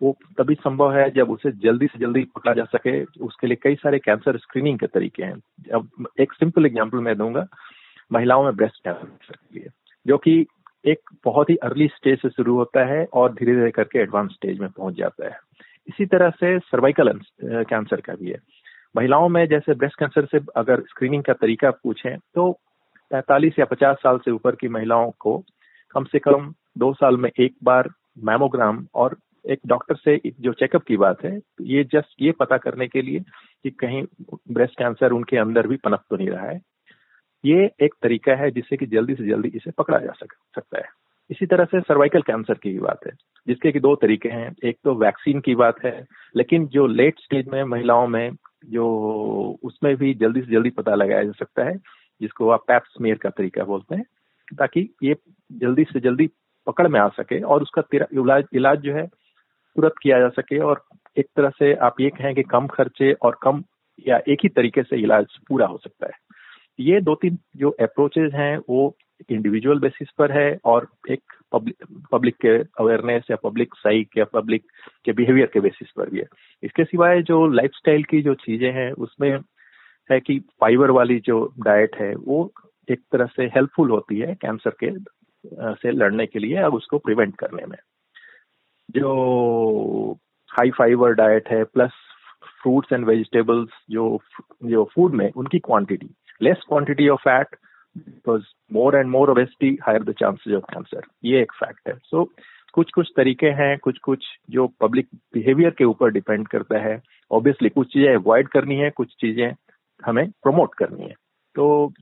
वो 0.02 0.16
तभी 0.38 0.54
संभव 0.54 0.92
है 0.96 1.10
जब 1.10 1.30
उसे 1.30 1.50
जल्दी 1.64 1.86
से 1.86 1.98
जल्दी 1.98 2.24
पकड़ा 2.36 2.52
जा 2.54 2.64
सके। 2.64 3.02
उसके 3.24 3.46
लिए 3.46 3.56
कई 3.62 3.74
सारे 3.74 3.98
कैंसर 3.98 4.38
स्क्रीनिंग 4.38 4.78
के 4.78 4.86
तरीके 4.86 5.22
हैं। 5.22 5.34
अब 5.74 6.06
एक 6.20 6.32
सिंपल 6.32 6.66
एग्ज़ाम्पल 6.66 6.98
मैं 6.98 7.16
दूँगा। 7.18 7.46
महिलाओं 8.12 8.44
में 8.44 8.56
ब्रेस्ट 8.56 8.76
कैंसर 8.78 9.34
के 9.34 9.58
लिए, 9.58 9.68
जो 10.06 10.18
कि 10.18 10.44
एक 10.84 11.10
बहुत 11.24 11.50
ही 11.50 11.56
अर्ली 11.64 11.86
स्टेज 11.88 12.20
से 12.22 12.28
शुरू 12.28 12.54
होता 12.56 12.84
है 12.86 13.04
और 13.14 13.32
धीरे 13.32 13.54
धीरे 13.54 13.70
करके 13.70 13.98
एडवांस 13.98 14.30
स्टेज 14.30 14.58
में 14.60 14.68
पहुँच 14.68 14.94
जाता 14.94 15.26
है। 15.26 15.38
इसी 15.88 16.06
तरह 16.06 16.30
से 16.30 16.58
सर्वाइकल 16.60 17.12
कैंसर 17.42 18.00
का 18.00 18.14
भी 18.14 18.30
है। 18.30 18.38
महिलाओं 18.94 19.28
में 19.28 19.46
जैसे 19.48 19.74
ब्रेस्ट 19.74 19.98
कैंसर 19.98 20.26
से 20.26 20.40
अगर 20.56 20.80
स्क्रीनिंग 20.88 21.22
का 21.24 21.32
तरीका 21.32 21.70
पूछें 21.82 22.16
तो 22.34 22.50
45 23.10 23.58
या 23.58 23.64
50 23.64 23.96
साल 23.96 24.18
से 24.18 24.30
ऊपर 24.30 24.56
की 24.56 24.68
महिलाओं 24.68 25.10
को 25.18 25.38
कम 25.94 26.04
से 26.04 26.18
कम 26.18 26.52
दो 26.78 26.92
साल 26.94 27.16
में 27.16 27.30
एक 27.30 27.54
बार 27.64 27.88
मैमोग्राम 28.24 28.86
और 28.94 29.16
एक 29.44 29.60
डॉक्टर 29.66 29.96
से 29.96 30.20
जो 30.40 30.52
चेकअप 30.52 30.82
की 30.82 30.96
बात 30.96 31.24
है, 31.24 31.38
ये 31.60 31.84
जस्ट 31.84 32.14
ये 32.20 32.32
पता 32.32 32.56
करने 32.56 32.86
के 32.88 33.02
लिए 33.02 33.20
कि 33.64 33.70
कहीं 33.70 34.04
ब्रेस्ट 34.52 34.78
कैंसर 34.78 35.12
उनके 35.12 35.36
अंदर 35.36 35.66
भी 35.66 35.76
पनप 35.76 36.02
तो 36.10 36.16
नहीं 36.16 36.28
रहा 36.28 36.46
है। 36.46 36.60
ये 37.44 37.70
एक 37.82 37.94
तरीका 38.02 38.34
है 38.34 38.50
जिससे 38.50 38.76
कि 38.76 38.86
जल्दी 38.86 39.14
से 39.14 39.26
जल्दी 39.28 39.48
इसे 39.54 39.70
पकड़ा 39.70 39.98
जा 39.98 40.12
सक, 40.12 40.32
सकता 40.54 40.78
है। 40.78 40.88
इसी 41.30 41.46
तरह 41.46 41.64
से 41.64 41.80
सर्वाइकल 41.80 42.22
कैंसर 42.22 42.54
की 42.54 42.72
भी 42.72 42.78
बात 42.78 43.06
है 43.06 43.12
जिसके 43.46 43.72
कि 43.72 43.80
दो 43.80 43.94
तरीके 43.96 44.28
हैं। 44.28 44.54
एक 44.64 44.76
तो 44.84 44.94
वैक्सीन 44.94 45.40
की 45.40 45.54
बात 45.54 45.84
है 45.84 46.06
लेकिन 46.36 46.66
जो 46.66 46.86
लेट 46.86 47.18
स्टेज 47.18 47.48
में 47.48 47.62
महिलाओं 47.64 48.06
में 48.06 48.30
जो 48.66 48.86
उसमें 49.62 49.94
भी 49.96 50.14
जल्दी 50.14 50.40
से 50.40 50.52
जल्दी 50.52 50.70
पता 50.70 50.94
लगाया 50.94 51.22
जा 51.22 51.32
सकता 51.32 51.64
है 51.64 51.76
जिसको 52.20 52.48
आप 52.50 52.64
पैप 52.68 52.82
स्मेयर 52.86 53.16
का 53.16 53.30
तरीका 53.30 53.64
बोलते 53.64 53.94
हैं 53.94 54.04
ताकि 54.58 54.88
ये 55.02 55.14
जल्दी 55.52 55.84
से 55.84 56.00
जल्दी 56.00 56.28
पकड़ 56.66 56.88
में 56.88 57.00
आ 57.00 57.08
सके 57.08 57.40
और 57.40 57.62
उसका 57.62 57.82
इलाज 57.94 58.44
इलाज 58.54 58.78
जो 58.78 58.94
है 58.94 59.06
तुरंत 59.06 59.94
किया 60.02 60.18
जा 60.18 60.28
सके। 60.28 60.58
और 60.58 60.82
एक 61.18 61.26
तरह 61.36 61.50
से 61.50 61.74
आप 61.74 62.00
ये 62.00 62.10
कहें 62.10 62.34
कि 62.34 62.42
कम 62.42 62.66
खर्चे 62.66 63.12
और 63.12 63.38
कम 63.42 63.62
या 64.08 64.20
एक 64.28 64.38
ही 64.42 64.48
तरीके 64.48 64.82
से 64.82 64.96
इलाज 64.96 65.26
पूरा 65.48 65.66
हो 65.66 65.78
सकता 65.78 66.06
है। 66.06 66.12
ये 66.78 67.00
दो 67.00 67.14
तीन 67.14 67.38
जो 67.56 67.70
अप्रोचेज 67.70 68.34
हैं, 68.34 68.56
वो 68.68 68.94
इंडिविजुअल 69.30 69.78
बेसिस 69.78 70.08
पर 70.18 70.32
है 70.32 70.58
और 70.64 70.88
एक 71.10 71.20
पब्लिक 71.52 71.84
पब्लिक 72.12 72.36
के 72.36 72.56
अवेयरनेस 72.82 73.22
या 73.30 73.36
पब्लिक 73.36 73.74
साइक 73.74 74.16
या 74.18 74.24
पब्लिक 74.24 74.64
के 75.04 75.12
बिहेवियर 75.12 75.46
के 75.46 75.60
बेसिस 75.60 75.90
पर 75.96 76.10
भी 76.10 76.18
है। 76.18 76.26
इसके 76.62 76.84
सिवाय 76.84 77.22
जो 77.22 77.46
लाइफस्टाइल 77.46 78.04
की 78.04 78.22
जो 78.22 78.34
चीज़ें 78.34 78.70
हैं, 78.72 78.90
उसमें 78.92 79.30
है 80.10 80.20
कि 80.20 80.38
फाइबर 80.60 80.90
वाली 80.90 81.18
जो 81.20 81.54
डाइट 81.58 81.96
है, 81.96 82.14
वो 82.14 82.52
एक 82.88 83.00
तरह 83.12 83.26
से 83.26 83.44
हेल्पफुल 83.46 83.90
होती 83.90 84.18
है 84.18 84.34
कैंसर 84.34 84.76
के 84.84 84.90
से 85.74 85.90
लड़ने 85.90 86.26
के 86.26 86.38
लिए 86.38 86.62
और 86.62 86.74
उसको 86.74 86.98
प्रिवेंट 86.98 87.36
करने 87.36 87.66
में। 87.66 87.76
जो 88.90 90.18
हाई 90.50 90.70
फाइबर 90.70 91.12
डाइट 91.12 91.48
है 91.48 91.62
प्लस 91.64 91.92
फ्रूट्स 92.62 92.92
एंड 92.92 93.04
वेजिटेबल्स 93.04 93.70
जो 93.90 94.18
जो 94.64 94.84
फ़ूड 94.94 95.14
में, 95.14 95.30
उनकी 95.32 95.58
quantity 95.58 96.06
less 96.42 96.62
quantity 96.72 97.08
of 97.10 97.18
fat 97.26 97.46
because 97.96 98.44
more 98.76 98.90
and 99.00 99.10
more 99.10 99.26
obesity 99.30 99.70
higher 99.88 100.04
the 100.04 100.14
chances 100.22 100.56
of 100.58 100.64
cancer. 100.74 101.02
ये 101.24 101.42
एक 101.42 101.52
फैक्ट 101.52 101.88
है। 101.88 101.94
सो 101.94 102.22
so, 102.22 102.42
कुछ 102.72 102.90
कुछ 102.90 103.08
तरीके 103.16 103.46
हैं 103.46 103.78
कुछ 103.78 103.98
कुछ 103.98 104.24
जो 104.50 104.66
पब्लिक 104.66 105.08
बिहेवियर 105.34 105.70
के 105.70 105.84
ऊपर 105.84 106.10
डिपेंड 106.10 106.48
करता 106.48 106.78
है। 106.78 107.02
ऑब्वियसली 107.30 107.68
कुछ 107.68 107.92
चीज़ें 107.92 108.14
अवॉइड 108.14 108.48
करनी 108.48 108.74
है 108.74 108.90
कुछ 108.90 109.08
चीज़ें 109.20 109.54
हमें 110.06 110.30
प्रमोट 110.30 110.74
करनी 110.74 111.04
है। 111.04 111.14
तो 111.54 111.94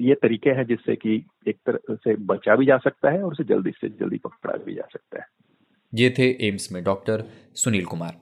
ये 0.00 0.14
तरीके 0.14 0.50
हैं 0.50 0.66
जिससे 0.66 0.96
कि 0.96 1.26
एक 1.48 1.56
तरह 1.66 1.94
से 1.94 2.16
बचा 2.16 2.56
भी 2.56 2.66
जा 2.66 2.78
सकता 2.78 3.10
है 3.10 3.22
और 3.22 3.32
उसे 3.32 3.44
जल्दी 3.44 3.70
से 3.70 3.88
जल्दी 3.88 4.16
पकड़ा 4.16 4.64
भी 4.64 4.74
जा 4.74 4.88
सकता 4.92 5.18
है। 5.18 5.26
ये 5.94 6.10
थे 6.10 6.48
एम्स 6.48 6.72
में 6.72 6.84
डॉक्टर 6.84 7.24
सुनील 7.54 7.84
कुमार। 7.84 8.12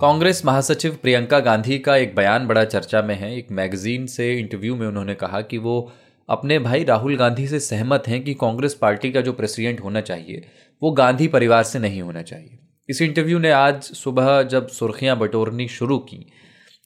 कांग्रेस 0.00 0.44
महासचिव 0.44 0.96
प्रियंका 1.02 1.38
गांधी 1.38 1.78
का 1.78 1.96
एक 1.96 2.14
बयान 2.14 2.46
बड़ा 2.46 2.64
चर्चा 2.64 3.02
में 3.02 3.14
है। 3.14 3.38
एक 3.38 3.50
मैगजीन 3.50 4.06
से 4.06 4.38
इंटरव्यू 4.38 4.76
में 4.76 4.86
उन्होंने 4.86 5.14
कहा 5.14 5.40
कि 5.40 5.58
वो 5.58 5.92
अपने 6.28 6.58
भाई 6.58 6.84
राहुल 6.84 7.16
गांधी 7.16 7.48
से 7.48 7.60
सहमत 7.60 8.02
हैं 8.08 8.24
कि 8.24 8.34
कांग्रेस 8.34 8.74
पार्टी 8.74 9.12
का 9.12 9.20
जो 9.20 9.32
प्रेसिडेंट 9.32 9.80
होना 9.80 10.00
चाहिए, 10.00 10.46
वो 10.82 10.90
गांधी 10.90 11.28
परिवार 11.28 11.62
से 11.62 11.78
नहीं 11.78 12.02
होना 12.02 12.22
चाहिए। 12.22 12.58
इस 12.88 13.02
इंटरव्यू 13.02 13.38
ने 13.38 13.50
आज 13.50 13.82
सुबह 13.82 14.42
जब 14.42 14.68
सुर्खियाँ 14.68 15.18
बटोरनी 15.18 15.68
शुरू 15.68 15.98
की, 15.98 16.26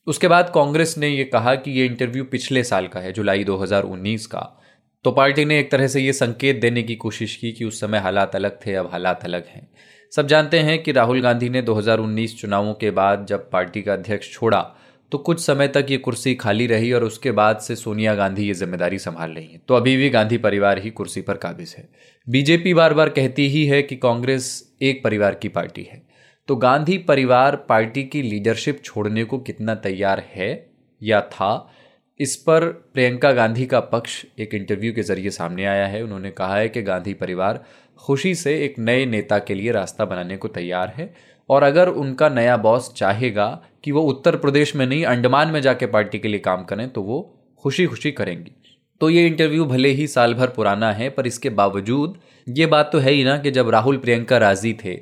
उसके 0.07 0.29
बाद 0.29 0.53
कांग्रेस 0.55 0.99
ने 0.99 1.09
ये 1.09 1.25
कहा 1.25 1.55
कि 1.55 1.71
ये 1.71 1.87
इंटरव्यू 1.87 2.25
पिछले 2.25 2.65
साल 2.65 2.87
का 2.87 3.01
है, 3.01 3.13
जुलाई 3.13 3.45
2019 3.45 4.27
का। 4.27 4.63
तो 5.05 5.13
पार्टी 5.13 5.45
ने 5.45 5.61
एक 5.61 5.71
तरह 5.71 5.87
से 5.87 6.01
ये 6.01 6.13
संकेत 6.13 6.61
देने 6.61 6.83
की 6.83 6.95
कोशिश 6.95 7.37
की 7.37 7.53
कि 7.53 7.65
उस 7.65 7.81
समय 7.81 7.99
हालात 7.99 8.37
अलग 8.37 8.59
थे, 8.67 8.75
अब 8.75 8.89
हालात 8.93 9.25
अलग 9.25 9.47
हैं। 9.47 9.71
सब 10.13 10.27
जानते 10.27 10.59
हैं 10.59 10.83
कि 10.83 10.93
राहुल 10.93 11.21
गांधी 11.21 11.49
ने 11.49 11.63
2019 11.63 12.35
चुनावों 12.37 12.75
के 12.75 12.91
बाद 12.91 13.27
जब 13.27 13.51
पार्टी 13.51 13.83
का 13.83 13.93
अध्यक्ष 13.93 14.33
छोड़ा 14.33 14.61
तो 15.13 15.19
कुछ 15.19 15.41
समय 15.41 15.69
तक 15.69 15.87
ये 15.91 15.97
कुर्सी 15.97 16.35
खाली 16.35 16.67
रही 16.67 16.93
और 16.93 17.05
उसके 17.05 17.31
बाद 17.31 17.59
से 17.59 17.77
सोनिया 17.77 18.15
गांधी 18.15 18.47
ये 18.47 18.55
ज़िम्मेदारी 18.55 18.99
संभाल 18.99 19.31
रही 19.31 19.47
हैं। 19.47 19.61
तो 19.69 19.75
अभी 19.75 19.97
भी 19.97 20.11
गांधी 20.11 20.39
परिवार 20.39 20.79
ही 20.79 20.91
कुर्सी 20.91 21.21
पर 21.21 21.37
काबिज 21.37 21.75
है। 21.79 21.89
बीजेपी 22.27 22.75
बार 22.75 22.95
बार 22.95 23.09
कहती 23.09 23.49
ही 23.49 23.65
है 23.67 23.83
कि 23.83 23.97
कांग्रेस 23.97 24.77
एक 24.83 25.03
परिवार 25.05 25.35
की 25.35 25.49
पार्टी 25.49 25.83
है। 25.83 26.03
तो 26.49 26.57
गांधी 26.57 26.99
परिवार 26.99 27.57
पार्टी 27.69 28.05
की 28.05 28.23
लीडरशिप 28.23 28.81
छोड़ने 28.85 29.25
को 29.25 29.39
कितना 29.39 29.75
तैयार 29.75 30.25
है 30.35 30.71
या 31.03 31.21
था, 31.21 31.73
इस 32.21 32.37
पर 32.37 32.65
प्रियंका 32.95 33.33
गांधी 33.33 33.67
का 33.67 33.81
पक्ष 33.81 34.25
एक 34.39 34.55
इंटरव्यू 34.55 34.93
के 34.93 35.03
ज़रिए 35.03 35.31
सामने 35.31 35.65
आया 35.65 35.87
है। 35.87 36.03
उन्होंने 36.03 36.31
कहा 36.31 36.57
है 36.57 36.69
कि 36.69 36.83
गांधी 36.83 37.15
परिवार 37.15 37.65
खुशी 38.01 38.35
से 38.35 38.55
एक 38.65 38.79
नए 38.79 39.05
नेता 39.07 39.39
के 39.39 39.55
लिए 39.55 39.73
रास्ता 39.73 40.05
बनाने 40.05 40.37
को 40.37 40.49
तैयार 40.49 40.93
है। 40.97 41.13
और 41.49 41.63
अगर 41.63 41.89
उनका 41.89 42.29
नया 42.29 42.57
बॉस 42.59 42.93
चाहेगा 42.97 43.47
कि 43.85 43.93
वो 43.93 44.03
उत्तर 44.03 44.37
प्रदेश 44.37 44.75
में 44.77 44.87
नहीं, 44.87 45.05
अंडमान 45.05 45.49
में 45.49 45.61
जाके 45.63 45.87
पार्टी 45.87 46.19
के 46.19 46.29
लिए 46.29 46.41
काम 46.41 46.65
करें 46.65 46.89
तो 46.89 47.03
वो 47.03 47.21
खुशी 47.65 47.87
खुशी 47.87 48.13
करेंगी। 48.13 48.53
तो 49.01 49.11
ये 49.11 49.27
इंटरव्यू 49.27 49.65
भले 49.65 49.89
ही 49.89 50.07
साल 50.07 50.35
भर 50.35 50.49
पुराना 50.49 50.93
है, 50.93 51.09
पर 51.11 51.27
इसके 51.27 51.51
बावजूद 51.51 52.19
ये 52.47 52.67
बात 52.67 52.91
तो 52.93 52.99
है 52.99 53.13
ही 53.13 53.25
ना 53.25 53.37
कि 53.39 53.51
जब 53.51 53.71
राहुल 53.71 53.97
प्रियंका 53.97 54.39
राज़ी 54.39 54.73
थे 54.75 54.95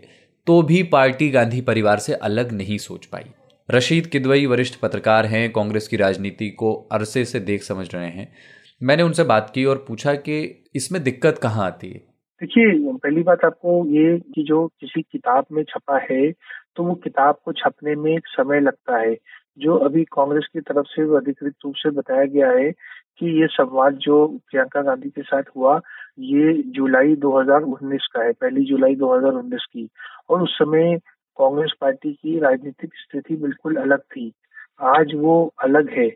तो 0.46 0.60
भी 0.62 0.82
पार्टी 0.82 1.28
गांधी 1.28 1.60
परिवार 1.60 1.98
से 1.98 2.14
अलग 2.14 2.52
नहीं 2.52 2.78
सोच 2.78 3.06
पाई। 3.06 3.24
रशीद 3.68 4.06
किदवई 4.06 4.46
वरिष्ठ 4.46 4.76
पत्रकार 4.76 5.26
हैं, 5.26 5.50
कांग्रेस 5.52 5.88
की 5.88 5.96
राजनीति 5.96 6.48
को 6.50 6.72
अरसे 6.92 7.24
से 7.24 7.40
देख 7.40 7.62
समझ 7.62 7.94
रहे 7.94 8.06
हैं। 8.06 8.32
मैंने 8.80 9.02
उनसे 9.02 9.24
बात 9.24 9.50
की 9.54 9.64
और 9.64 9.84
पूछा 9.88 10.14
कि 10.14 10.64
इसमें 10.74 11.02
दिक्कत 11.02 11.38
कहाँ 11.38 11.66
आती 11.66 11.88
है? 11.88 12.00
देखिए, 12.40 12.92
पहली 12.92 13.22
बात 13.22 13.44
आपको 13.44 13.86
ये 13.86 14.18
कि 14.34 14.42
जो 14.42 14.66
किसी 14.66 15.02
किताब 15.02 15.44
में 15.52 15.62
छपा 15.64 15.98
है 16.10 16.32
तो 16.76 16.84
वो 16.84 16.94
किताब 16.94 17.36
को 17.44 17.52
छपने 17.52 17.94
में 17.94 18.12
एक 18.16 18.26
समय 18.26 18.60
लगता 18.60 18.98
है। 18.98 19.16
जो 19.58 19.76
अभी 19.76 20.04
कांग्रेस 20.04 20.48
की 20.52 20.60
तरफ़ 20.60 20.86
से 20.86 21.16
अधिकृत 21.16 21.54
रूप 21.64 21.74
से 21.76 21.90
बताया 21.90 22.24
गया 22.24 22.50
है 22.50 22.70
कि 23.18 23.40
ये 23.40 23.46
संवाद 23.46 23.94
जो 23.94 24.26
प्रियंका 24.26 24.82
गांधी 24.82 25.10
के 25.10 25.22
साथ 25.22 25.42
हुआ, 25.56 25.80
ये 26.18 26.62
जुलाई 26.66 27.16
2019 27.16 28.06
का 28.06 28.22
है, 28.22 28.32
पहली 28.32 28.64
जुलाई 28.64 28.94
2019 28.94 29.64
की। 29.64 29.88
और 30.30 30.42
उस 30.42 30.58
समय 30.58 30.98
कांग्रेस 31.38 31.72
पार्टी 31.80 32.12
की 32.12 32.38
राजनीतिक 32.38 32.90
स्थिति 32.94 33.36
बिल्कुल 33.36 33.76
अलग 33.76 34.00
थी। 34.00 34.32
आज 34.80 35.12
वो 35.14 35.54
अलग 35.62 35.90
है। 35.90 36.10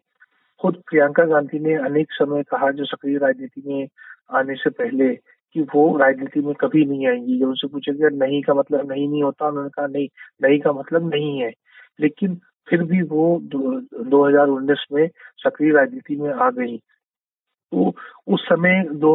खुद 0.63 0.75
प्रियंका 0.75 1.25
गांधी 1.25 1.59
ने 1.59 1.75
अनेक 1.75 2.07
समय 2.11 2.43
कहा 2.43 2.71
जो 2.71 2.85
सक्रिय 2.85 3.19
राजनीति 3.19 3.63
में 3.67 3.89
आने 4.31 4.55
से 4.55 4.71
पहले 4.71 5.32
कि 5.55 5.61
वो 5.75 5.97
राजनीति 5.99 6.41
में 6.41 6.55
कभी 6.61 6.85
नहीं 6.85 7.07
आएँगी। 7.09 7.39
जब 7.39 7.49
उनसे 7.49 7.69
पूछा 7.69 7.93
गया 7.93 8.09
नहीं 8.17 8.43
का 8.43 8.55
मतलब 8.55 8.93
नहीं 8.93 9.09
नहीं 9.09 9.23
होता। 9.23 9.49
उन्होंने 9.49 9.71
कहा 9.71 9.87
नहीं 9.87 10.09
नहीं 10.43 10.59
का 10.61 10.73
मतलब 10.73 11.11
नहीं 11.15 11.39
है। 11.41 11.53
लेकिन 12.01 12.41
फिर 12.69 12.83
भी 12.83 13.03
वो 13.03 13.39
दो, 13.45 14.25
हज़ार 14.27 14.49
उन्नीस 14.49 14.85
में 14.93 15.09
सक्रिय 15.45 15.73
राजनीति 15.73 16.17
में 16.17 16.31
आ 16.31 16.51
गई। 16.51 16.77
तो 17.73 17.95
उस 18.27 18.41
समय 18.45 18.83
दो 18.93 19.13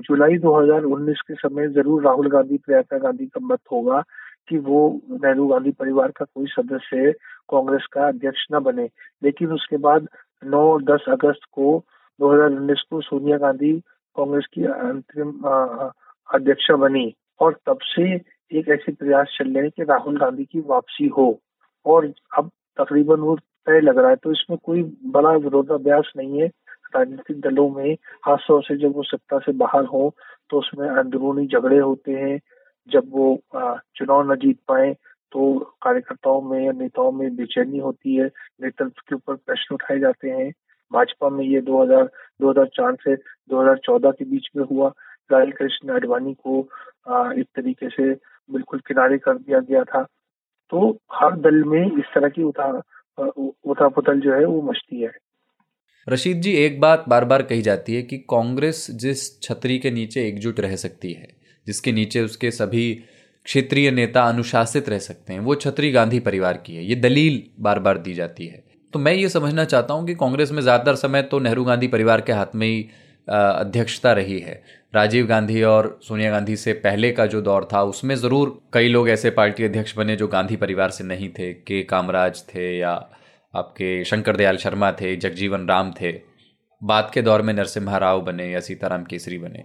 जुलाई 0.00 0.36
2019 0.38 1.20
के 1.28 1.34
समय 1.34 1.68
ज़रूर 1.68 2.02
राहुल 2.04 2.28
गांधी 2.30 2.56
प्रियंका 2.56 2.98
गांधी 2.98 3.26
का 3.26 3.40
मत 3.46 3.60
होगा 3.72 4.02
कि 4.48 4.58
वो 4.58 4.80
नेहरू 5.10 5.46
गांधी 5.46 5.70
परिवार 5.70 6.10
का 6.10 6.24
कोई 6.24 6.46
सदस्य 6.46 7.12
कांग्रेस 7.50 7.86
का 7.92 8.06
अध्यक्ष 8.08 8.46
न 8.52 8.58
बने। 8.58 8.88
लेकिन 9.22 9.52
उसके 9.52 9.76
बाद 9.76 10.08
9-10 10.42 11.04
अगस्त 11.08 11.44
को 11.52 11.78
2019 12.20 12.82
को 12.90 13.00
सोनिया 13.00 13.36
गांधी 13.38 13.72
कांग्रेस 14.16 14.46
की 14.54 14.64
अंतरिम 14.64 15.30
अध्यक्ष 16.28 16.70
बनी 16.80 17.12
और 17.40 17.56
तब 17.66 17.78
से 17.82 18.14
एक 18.58 18.68
ऐसे 18.68 18.92
प्रयास 18.92 19.36
चल 19.38 19.52
रहे 19.56 19.70
कि 19.70 19.82
राहुल 19.84 20.18
गांधी 20.20 20.44
की 20.44 20.60
वापसी 20.68 21.06
हो। 21.18 21.28
और 21.86 22.12
अब 22.38 22.50
तकरीबन 22.78 23.20
वो 23.20 23.36
तय 23.66 23.80
लग 23.80 23.98
रहा 23.98 24.10
है 24.10 24.16
तो 24.16 24.32
इसमें 24.32 24.58
कोई 24.64 24.82
बड़ा 25.06 25.30
विरोधाभ्यास 25.32 26.12
नहीं 26.16 26.40
है। 26.40 26.46
राजनीतिक 26.96 27.40
दलों 27.40 27.68
में 27.70 27.94
खासतौर 28.24 28.62
से 28.62 28.76
जब 28.76 28.94
वो 28.96 29.02
सत्ता 29.02 29.38
से 29.38 29.52
बाहर 29.58 29.84
हो 29.86 30.14
तो 30.50 30.58
उसमें 30.58 30.88
अंदरूनी 30.88 31.46
झगड़े 31.46 31.78
होते 31.78 32.12
हैं। 32.12 32.38
जब 32.88 33.10
वो 33.12 33.40
चुनाव 33.52 34.32
न 34.32 34.36
जीत 34.36 34.58
पाए 34.68 34.92
तो 35.32 35.58
कार्यकर्ताओं 35.82 36.40
में 36.42 36.64
या 36.64 36.72
नेताओं 36.72 37.12
में 37.12 37.36
बेचैनी 37.36 37.78
होती 37.78 38.14
है। 38.16 38.26
नेतृत्व 38.62 39.02
के 39.08 39.14
ऊपर 39.14 39.34
प्रश्न 39.36 39.74
उठाए 39.74 39.98
जाते 39.98 40.30
हैं। 40.30 40.50
भाजपा 40.92 41.28
में 41.28 41.44
ये 41.44 41.60
2000 41.60 42.10
2004 42.40 42.96
से 43.04 43.14
2014 43.50 44.10
के 44.10 44.24
बीच 44.24 44.46
में 44.56 44.64
हुआ। 44.70 44.92
लाल 45.32 45.50
कृष्ण 45.50 45.90
आडवाणी 45.90 46.34
को 46.34 46.60
इस 47.32 47.46
तरीके 47.56 47.88
से 47.88 48.12
बिल्कुल 48.48 48.80
किनारे 48.80 49.18
कर 49.18 49.36
दिया 49.38 49.58
गया 49.60 49.82
था। 49.84 50.02
तो 50.70 50.90
हर 51.12 51.36
दल 51.36 51.62
में 51.64 51.84
इस 51.98 52.04
तरह 52.14 52.28
की 52.28 52.42
उठा 52.42 52.70
उठा 53.18 53.88
पुतल 53.88 54.20
जो 54.20 54.32
है 54.32 54.44
वो 54.44 54.62
मचती 54.62 55.00
है। 55.02 55.10
रशीद 56.08 56.36
जी, 56.36 56.52
एक 56.52 56.80
बात 56.80 57.04
बार 57.08 57.24
बार 57.24 57.42
कही 57.42 57.62
जाती 57.62 57.94
है 57.94 58.02
कि 58.02 58.18
कांग्रेस 58.30 58.86
जिस 58.90 59.40
छतरी 59.42 59.78
के 59.78 59.90
नीचे 59.90 60.26
एकजुट 60.28 60.60
रह 60.60 60.76
सकती 60.76 61.12
है, 61.12 61.28
जिसके 61.66 61.92
नीचे 61.92 62.20
उसके 62.20 62.50
सभी 62.50 62.92
क्षेत्रीय 63.44 63.90
नेता 63.90 64.22
अनुशासित 64.22 64.88
रह 64.88 64.98
सकते 64.98 65.32
हैं, 65.32 65.40
वो 65.40 65.54
छतरी 65.54 65.90
गांधी 65.92 66.20
परिवार 66.20 66.62
की 66.66 66.76
है। 66.76 66.84
ये 66.84 66.94
दलील 66.94 67.42
बार 67.60 67.78
बार 67.78 67.98
दी 67.98 68.14
जाती 68.14 68.46
है। 68.46 68.69
तो 68.92 68.98
मैं 68.98 69.12
ये 69.12 69.28
समझना 69.28 69.64
चाहता 69.64 69.94
हूँ 69.94 70.06
कि 70.06 70.14
कांग्रेस 70.14 70.50
में 70.52 70.62
ज़्यादातर 70.62 70.94
समय 70.96 71.22
तो 71.22 71.38
नेहरू 71.38 71.64
गांधी 71.64 71.88
परिवार 71.88 72.20
के 72.20 72.32
हाथ 72.32 72.54
में 72.54 72.66
ही 72.66 72.88
अध्यक्षता 73.28 74.12
रही 74.12 74.38
है। 74.40 74.62
राजीव 74.94 75.26
गांधी 75.26 75.62
और 75.62 75.98
सोनिया 76.02 76.30
गांधी 76.30 76.56
से 76.56 76.72
पहले 76.74 77.10
का 77.12 77.26
जो 77.26 77.40
दौर 77.42 77.68
था, 77.72 77.82
उसमें 77.82 78.14
ज़रूर 78.16 78.58
कई 78.74 78.88
लोग 78.88 79.08
ऐसे 79.08 79.30
पार्टी 79.30 79.64
अध्यक्ष 79.64 79.96
बने 79.96 80.16
जो 80.16 80.28
गांधी 80.28 80.56
परिवार 80.56 80.90
से 80.90 81.04
नहीं 81.04 81.28
थे। 81.28 81.52
के 81.52 81.82
कामराज 81.82 82.42
थे 82.44 82.76
या 82.78 82.92
आपके 83.54 84.04
शंकर 84.04 84.36
दयाल 84.36 84.56
शर्मा 84.56 84.90
थे, 84.92 85.14
जगजीवन 85.16 85.66
राम 85.68 85.92
थे। 86.00 86.12
बाद 86.82 87.10
के 87.14 87.22
दौर 87.22 87.42
में 87.42 87.52
नरसिम्हा 87.54 87.98
राव 87.98 88.20
बने 88.20 88.50
या 88.50 88.60
सीताराम 88.60 89.04
केसरी 89.04 89.38
बने। 89.38 89.64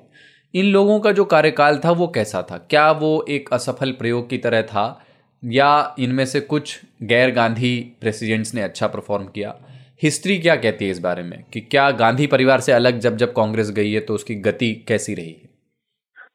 इन 0.54 0.66
लोगों 0.66 1.00
का 1.00 1.12
जो 1.12 1.26
कार्यकाल 1.26 1.80
था 1.86 1.92
वो 1.92 2.08
कैसा 2.08 2.42
था? 2.42 2.58
क्या 2.60 2.90
वो 2.92 3.26
एक 3.30 3.50
असफल 3.54 3.92
प्रयोग 3.94 4.30
की 4.30 4.38
तरह 4.38 4.62
था? 4.64 5.05
या 5.46 5.96
इनमें 6.00 6.26
से 6.26 6.40
कुछ 6.40 6.82
गैर 7.04 7.34
गांधी 7.34 7.98
प्रेसिडेंट्स 8.02 8.56
ने 8.56 8.62
अच्छा 8.62 8.88
परफॉर्म 8.88 9.26
किया। 9.26 9.56
हिस्ट्री 10.04 10.38
क्या 10.38 10.56
कहती 10.56 10.86
है 10.86 10.92
इस 10.92 11.00
बारे 11.00 11.24
में? 11.24 11.44
कि 11.54 11.62
क्या 11.62 11.92
गांधी 11.92 12.28
परिवार 12.28 12.60
से 12.60 12.72
अलग 12.72 13.00
जब 13.00 13.18
जब 13.18 13.34
कांग्रेस 13.34 13.72
गई 13.72 13.92
है 13.92 14.00
तो 14.00 14.14
उसकी 14.14 14.36
गति 14.36 14.86
कैसी 14.88 15.14
रही? 15.14 15.28
है 15.28 15.56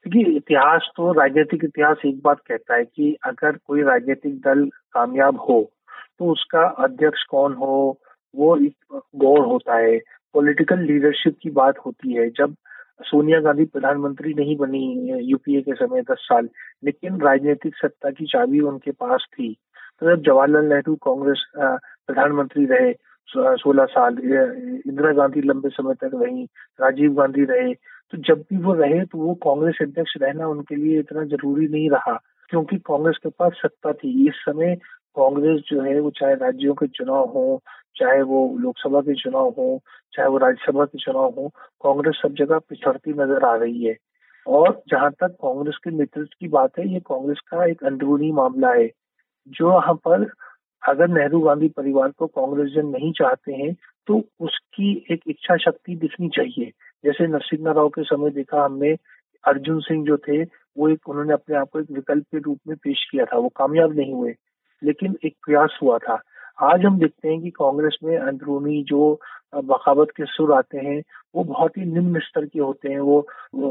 देखिए, 0.08 0.36
इतिहास 0.36 0.80
तो 0.96 1.12
राजनीतिक 1.12 1.64
इतिहास 1.64 1.96
एक 2.06 2.20
बात 2.24 2.38
कहता 2.46 2.76
है 2.76 2.84
कि 2.84 3.16
अगर 3.24 3.52
कोई 3.52 3.82
राजनीतिक 3.82 4.34
दल 4.34 4.70
कामयाब 4.92 5.36
हो 5.40 5.72
तो 6.18 6.32
उसका 6.32 6.68
अध्यक्ष 6.68 7.22
कौन 7.22 7.54
हो? 7.54 8.00
वो 8.36 8.56
एक 8.56 9.02
गौर 9.16 9.46
होता 9.46 9.76
है। 9.76 9.98
पॉलिटिकल 10.34 10.78
लीडरशिप 10.78 11.36
की 11.42 11.50
बात 11.50 11.78
होती 11.78 12.14
है। 12.14 12.30
जब 12.30 12.54
सोनिया 13.00 13.40
गांधी 13.40 13.64
प्रधानमंत्री 13.66 14.32
नहीं 14.34 14.56
बनी 14.56 14.80
यूपीए 15.30 15.60
के 15.62 15.74
समय 15.74 16.02
दस 16.10 16.18
साल। 16.22 16.48
लेकिन 16.84 17.20
राजनीतिक 17.20 17.76
सत्ता 17.76 18.10
की 18.10 18.26
चाबी 18.26 18.60
उनके 18.62 18.90
पास 18.92 19.26
थी। 19.32 19.52
तो 20.00 20.10
जब 20.10 20.22
जवाहरलाल 20.22 20.64
नेहरू 20.64 20.94
कांग्रेस 21.04 21.44
प्रधानमंत्री 21.56 22.64
रहे 22.66 22.92
सोलह 23.28 23.84
साल 23.86 24.18
इंदिरा 24.18 25.12
गांधी 25.12 25.40
लंबे 25.42 25.68
समय 25.70 25.94
तक 25.94 26.10
रही, 26.14 26.44
राजीव 26.80 27.12
गांधी 27.14 27.44
रहे 27.44 27.74
तो 27.74 28.18
जब 28.18 28.40
भी 28.42 28.56
वो 28.62 28.72
रहे 28.74 29.04
तो 29.04 29.18
वो 29.18 29.34
कांग्रेस 29.44 29.78
अध्यक्ष 29.82 30.14
रहना 30.22 30.46
उनके 30.48 30.76
लिए 30.76 30.98
इतना 31.00 31.24
ज़रूरी 31.24 31.66
नहीं 31.68 31.90
रहा, 31.90 32.16
क्योंकि 32.50 32.76
कांग्रेस 32.86 33.18
के 33.22 33.28
पास 33.38 33.52
सत्ता 33.56 33.92
थी। 33.92 34.28
इस 34.28 34.42
समय 34.46 34.74
कांग्रेस 35.16 35.60
जो 35.68 35.80
है, 35.82 36.00
वो 36.00 36.10
चाहे 36.10 36.34
राज्यों 36.36 36.74
के 36.74 36.86
चुनाव 36.88 37.28
हो 37.34 37.62
चाहे 38.00 38.22
वो 38.22 38.38
लोकसभा 38.60 39.00
के 39.00 39.14
चुनाव 39.14 39.48
हो, 39.58 39.80
चाहे 40.12 40.28
वो 40.28 40.38
राज्यसभा 40.38 40.84
के 40.84 40.98
चुनाव 40.98 41.34
हो, 41.38 41.48
कांग्रेस 41.82 42.20
सब 42.22 42.34
जगह 42.34 42.58
पिछड़ती 42.68 43.12
नज़र 43.12 43.44
आ 43.44 43.54
रही 43.56 43.84
है। 43.84 43.96
और 44.46 44.82
जहाँ 44.88 45.10
तक 45.12 45.36
कांग्रेस 45.42 45.78
के 45.84 45.90
नेतृत्व 45.90 46.36
की 46.40 46.48
बात 46.48 46.78
है, 46.78 46.88
ये 46.88 47.00
कांग्रेस 47.00 47.40
का 47.50 47.64
एक 47.64 47.84
अंदरूनी 47.84 48.30
मामला 48.32 48.72
है। 48.72 48.88
जो 49.48 49.72
यहाँ 49.72 49.94
पर 50.06 50.30
अगर 50.82 51.08
नेहरू 51.08 51.40
गांधी 51.40 51.68
परिवार 51.68 52.10
को 52.10 52.26
कांग्रेस 52.28 52.70
जन 52.72 52.86
नहीं 52.88 53.12
चाहते 53.12 53.52
हैं 53.52 53.74
तो 54.08 54.16
उसकी 54.40 54.92
एक 55.10 55.20
इच्छा 55.28 55.56
शक्ति 55.56 55.94
दिखनी 55.96 56.28
चाहिए। 56.28 56.70
जैसे 57.04 57.26
नरसिम्हा 57.26 57.72
राव 57.72 57.88
के 57.88 58.02
समय 58.02 58.30
देखा 58.30 58.64
हमने, 58.64 58.92
अर्जुन 59.44 59.80
सिंह 59.80 60.04
जो 60.06 60.16
थे, 60.18 60.42
वो 60.42 60.88
एक 60.88 61.08
उन्होंने 61.08 61.32
अपने 61.32 61.56
आप 61.56 61.68
को 61.72 61.80
एक 61.80 61.90
विकल्प 61.90 62.24
के 62.24 62.38
रूप 62.38 62.58
में 62.68 62.76
पेश 62.76 63.04
किया 63.10 63.24
था। 63.24 63.38
वो 63.38 63.48
कामयाब 63.56 63.96
नहीं 63.96 64.12
हुए, 64.12 64.34
लेकिन 64.82 65.16
एक 65.24 65.36
प्रयास 65.46 65.78
हुआ 65.82 65.98
था। 65.98 66.20
आज 66.62 66.84
हम 66.84 66.98
देखते 66.98 67.28
हैं 67.28 67.40
कि 67.42 67.50
कांग्रेस 67.50 67.96
में 68.04 68.16
अंदरूनी 68.18 68.82
जो 68.88 69.20
बखावत 69.54 70.08
के 70.16 70.24
सुर 70.26 70.52
आते 70.52 70.78
हैं 70.78 71.00
वो 71.34 71.44
बहुत 71.44 71.76
ही 71.78 71.84
निम्न 71.84 72.20
स्तर 72.20 72.44
के 72.46 72.58
होते 72.58 72.88
हैं। 72.88 72.98
वो, 73.00 73.26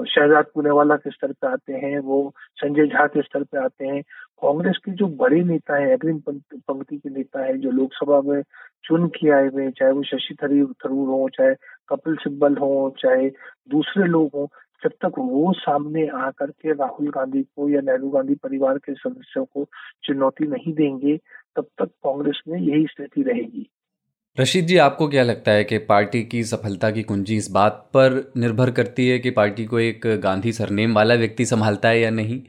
शहजाद 0.09 0.45
पुनेवाला 0.55 0.95
के 0.95 1.09
स्तर 1.11 1.31
पे 1.31 1.47
आते 1.47 1.73
हैं 1.73 1.99
वो 1.99 2.33
संजय 2.55 2.87
झा 2.87 3.05
के 3.07 3.21
स्तर 3.21 3.43
पे 3.43 3.57
आते 3.63 3.85
हैं। 3.85 4.01
कांग्रेस 4.41 4.77
के 4.85 4.91
जो 4.91 5.07
बड़े 5.21 5.43
नेता 5.43 5.75
हैं 5.75 5.93
अग्रिम 5.93 6.19
पंक्ति 6.27 6.97
के 6.97 7.09
नेता 7.09 7.45
हैं 7.45 7.59
जो 7.59 7.71
लोकसभा 7.71 8.21
में 8.21 8.41
चुन 8.83 9.07
के 9.07 9.29
आए 9.29 9.47
हुए 9.47 9.69
चाहे 9.71 9.91
वो 9.91 10.03
शशि 10.03 10.35
थरूर 10.41 11.07
हो 11.07 11.29
चाहे 11.37 11.53
कपिल 11.89 12.15
सिब्बल 12.15 12.57
हो 12.57 12.95
चाहे 12.99 13.29
दूसरे 13.69 14.07
लोग 14.07 14.29
हों 14.35 14.47
जब 14.83 14.89
तक 14.89 15.11
वो 15.17 15.53
सामने 15.53 16.07
आकर 16.07 16.45
के 16.45 16.71
राहुल 16.71 17.09
गांधी 17.09 17.43
को 17.43 17.69
या 17.69 17.81
नेहरू 17.81 18.09
गांधी 18.09 18.35
परिवार 18.35 18.77
के 18.77 18.93
सदस्यों 18.93 19.45
को 19.45 19.67
चुनौती 20.03 20.47
नहीं 20.47 20.73
देंगे, 20.73 21.17
तब 21.55 21.63
तक 21.63 21.85
कांग्रेस 21.85 22.41
में 22.47 22.59
यही 22.59 22.85
स्थिति 22.85 23.21
रहेगी। 23.21 23.69
रशीद 24.39 24.65
जी, 24.65 24.77
आपको 24.77 25.07
क्या 25.07 25.23
लगता 25.23 25.51
है 25.51 25.63
कि 25.63 25.77
पार्टी 25.77 26.23
की 26.23 26.43
सफलता 26.43 26.91
की 26.91 27.03
कुंजी 27.03 27.37
इस 27.37 27.51
बात 27.51 27.71
पर 27.71 28.33
निर्भर 28.37 28.71
करती 28.71 29.09
है 29.09 29.19
कि 29.19 29.31
पार्टी 29.31 29.65
को 29.65 29.79
एक 29.79 30.01
गांधी 30.05 30.51
सरनेम 30.51 30.95
वाला 30.95 31.15
व्यक्ति 31.15 31.45
संभालता 31.45 31.89
है 31.89 31.99
या 31.99 32.09
नहीं? 32.09 32.41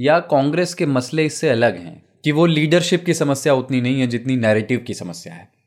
या 0.00 0.18
कांग्रेस 0.18 0.74
के 0.74 0.86
मसले 0.86 1.24
इससे 1.24 1.48
अलग 1.48 1.76
हैं 1.76 2.04
कि 2.24 2.32
वो 2.32 2.46
लीडरशिप 2.46 3.04
की 3.04 3.14
समस्या 3.14 3.54
उतनी 3.54 3.80
नहीं 3.80 4.00
है 4.00 4.06
जितनी 4.06 4.36
नैरेटिव 4.36 4.84
की 4.86 4.94
समस्या 4.94 5.34
है? 5.34 5.57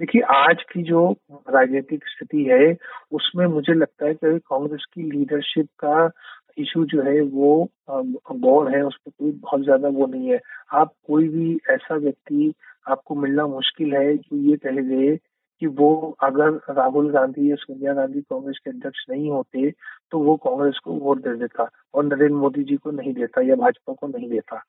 देखिए, 0.00 0.22
आज 0.22 0.62
की 0.72 0.82
जो 0.82 1.10
राजनीतिक 1.50 2.02
स्थिति 2.06 2.42
है, 2.44 2.76
उसमें 3.12 3.46
मुझे 3.46 3.74
लगता 3.74 4.06
है 4.06 4.14
कि 4.14 4.38
कांग्रेस 4.38 4.84
की 4.94 5.02
लीडरशिप 5.02 5.68
का 5.84 6.10
इशू 6.58 6.84
जो 6.84 7.02
है, 7.02 7.20
वो 7.20 7.68
गौर 7.90 8.70
है, 8.76 8.82
उस 8.82 8.96
पर 8.96 9.10
कोई 9.10 9.30
बहुत 9.32 9.62
ज़्यादा 9.62 9.88
वो 9.88 10.06
नहीं 10.06 10.28
है। 10.30 10.40
आप 10.72 10.92
कोई 11.06 11.28
भी 11.28 11.58
ऐसा 11.70 11.96
व्यक्ति, 11.96 12.52
आपको 12.88 13.14
मिलना 13.14 13.46
मुश्किल 13.46 13.94
है 13.94 14.16
जो 14.16 14.36
ये 14.50 14.56
कह 14.56 14.80
दे 14.82 15.16
कि 15.62 15.66
वो 15.66 16.16
अगर 16.22 16.50
राहुल 16.70 17.10
गांधी 17.12 17.50
या 17.50 17.56
सोनिया 17.56 17.92
गांधी 17.94 18.20
कांग्रेस 18.20 18.58
के 18.64 18.70
अध्यक्ष 18.70 19.04
नहीं 19.10 19.30
होते 19.30 19.70
तो 20.12 20.18
वो 20.18 20.36
कांग्रेस 20.36 20.78
को 20.84 20.92
वोट 20.92 21.18
दे 21.18 21.34
देता 21.36 21.68
और 21.94 22.04
नरेंद्र 22.04 22.34
मोदी 22.34 22.64
जी 22.64 22.76
को 22.76 22.90
नहीं 22.90 23.12
देता 23.14 23.40
या 23.40 23.56
भाजपा 23.56 23.92
को 23.92 24.06
नहीं 24.06 24.28
देता। 24.30 24.62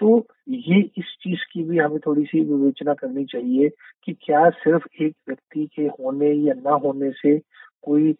तो 0.00 0.26
ये 0.48 0.80
इस 0.98 1.04
चीज़ 1.22 1.40
की 1.52 1.62
भी 1.62 1.78
हमें 1.78 1.98
थोड़ी 1.98 2.24
सी 2.24 2.40
विवेचना 2.44 2.94
करनी 2.94 3.24
चाहिए 3.24 3.68
कि 4.04 4.12
क्या 4.12 4.48
सिर्फ़ 4.50 5.02
एक 5.02 5.14
व्यक्ति 5.28 5.66
के 5.76 5.82
होने 5.82 6.32
या 6.32 6.54
ना 6.54 6.70
होने 6.70 7.10
से 7.10 7.38
कोई 7.82 8.14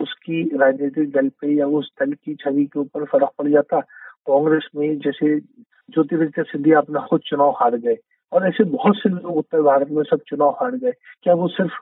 उसकी 0.00 0.42
राजनीतिक 0.58 1.10
दल 1.10 1.28
पे 1.28 1.54
या 1.54 1.66
उस 1.66 1.90
दल 2.00 2.12
की 2.12 2.34
छवि 2.34 2.64
के 2.64 2.80
ऊपर 2.80 3.04
फ़र्क 3.04 3.30
पड़ 3.38 3.48
जाता? 3.48 3.80
कांग्रेस 4.26 4.68
में 4.76 4.98
जैसे 4.98 5.40
ज्योतिरादित्य 5.40 6.42
सिंधिया 6.42 6.78
अपना 6.78 7.06
खुद 7.10 7.20
चुनाव 7.20 7.50
हार 7.50 7.76
गए 7.76 7.96
और 8.32 8.46
ऐसे 8.48 8.64
बहुत 8.64 8.96
से 8.96 9.08
लोग 9.08 9.36
उत्तर 9.36 9.62
भारत 9.62 9.88
में 9.90 10.02
सब 10.02 10.20
चुनाव 10.28 10.50
हार 10.50 10.76
गए। 10.76 10.92
क्या 11.22 11.34
वो 11.34 11.48
सिर्फ़ 11.48 11.72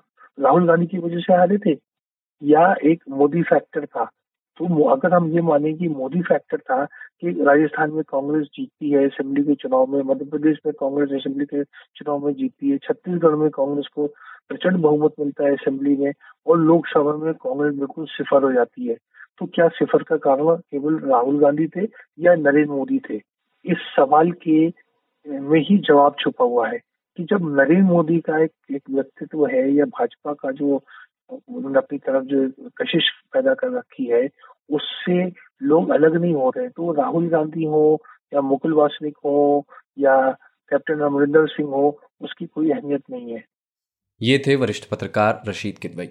राहुल 0.43 0.67
गांधी 0.69 0.87
की 0.87 0.99
वजह 0.99 1.19
से 1.19 1.33
हारे 1.35 1.59
थे? 1.59 1.77
या 2.43 2.75
एक 2.85 3.05
मोदी 3.11 3.43
फैक्टर 3.43 3.87
था? 3.87 4.11
तो 4.61 4.83
अगर 4.85 5.15
हम 5.15 5.31
ये 5.33 5.41
माने 5.41 5.73
कि 5.73 5.89
मोदी 5.89 6.21
फैक्टर 6.23 6.59
था 6.59 6.85
कि 7.21 7.31
राजस्थान 7.45 7.93
में 7.93 8.03
कांग्रेस 8.09 8.47
जीतती 8.55 8.91
है 8.91 9.05
असेंबली 9.07 9.43
के 9.43 9.55
चुनाव 9.55 9.87
में, 9.87 10.03
मध्य 10.03 10.25
प्रदेश 10.25 10.59
में 10.67 10.73
कांग्रेस 10.81 11.11
असेंबली 11.13 11.45
के 11.45 11.63
चुनाव 11.65 12.27
में 12.27 12.33
जीतती 12.35 12.71
है, 12.71 12.79
छत्तीसगढ़ 12.79 13.35
में 13.35 13.49
कांग्रेस 13.51 13.87
को 13.95 14.07
प्रचंड 14.49 14.77
बहुमत 14.77 15.13
मिलता 15.21 15.45
है 15.45 15.53
असेंबली 15.53 15.97
में 15.97 16.13
और 16.47 16.59
लोकसभा 16.59 17.17
में 17.25 17.33
कांग्रेस 17.35 17.75
बिल्कुल 17.75 18.07
सिफर 18.07 18.43
हो 18.43 18.53
जाती 18.53 18.87
है। 18.89 18.97
तो 19.39 19.47
क्या 19.47 19.69
सिफर 19.69 20.03
का 20.03 20.17
कारण 20.17 20.57
केवल 20.57 20.99
राहुल 21.09 21.41
गांधी 21.41 21.67
थे 21.67 21.87
या 22.19 22.35
नरेंद्र 22.35 22.71
मोदी 22.73 22.99
थे? 23.11 23.17
इस 23.65 23.77
सवाल 23.97 24.31
के 24.33 24.67
में 25.27 25.61
ही 25.61 25.79
जवाब 25.79 26.15
छुपा 26.21 26.45
हुआ 26.45 26.69
है 26.69 26.79
कि 27.17 27.25
जब 27.25 27.57
नरेंद्र 27.57 27.93
मोदी 27.93 28.19
का 28.21 28.43
एक 28.43 28.53
एक 28.71 28.83
व्यक्तित्व 28.91 29.47
है 29.47 29.71
या 29.73 29.85
भाजपा 29.85 30.33
का 30.33 30.51
जो, 30.51 30.81
उन्होंने 31.31 31.79
अपनी 31.79 31.99
तरफ़ 31.99 32.25
जो 32.25 32.49
कशिश 32.83 33.09
पैदा 33.33 33.55
कर 33.55 33.71
रखी 33.71 34.05
है 34.05 34.29
उससे 34.71 35.27
लोग 35.63 35.91
अलग 35.91 36.17
नहीं 36.17 36.35
हो 36.35 36.51
रहे 36.57 36.69
तो 36.69 36.93
राहुल 36.93 37.29
गांधी 37.29 37.65
हो 37.65 38.03
या 38.35 38.41
मुकुल 38.41 38.73
वासनिक 38.73 39.17
हो 39.25 39.67
या 39.99 40.17
कैप्टन 40.71 41.01
अमरिंदर 41.01 41.47
सिंह 41.47 41.69
हो 41.69 42.01
उसकी 42.21 42.47
कोई 42.47 42.71
अहमियत 42.71 43.03
नहीं 43.11 43.33
है। 43.33 43.45
ये 44.23 44.43
थे 44.47 44.57
वरिष्ठ 44.57 44.89
पत्रकार 44.91 45.43
रशीद 45.49 45.79
किदवई। 45.79 46.09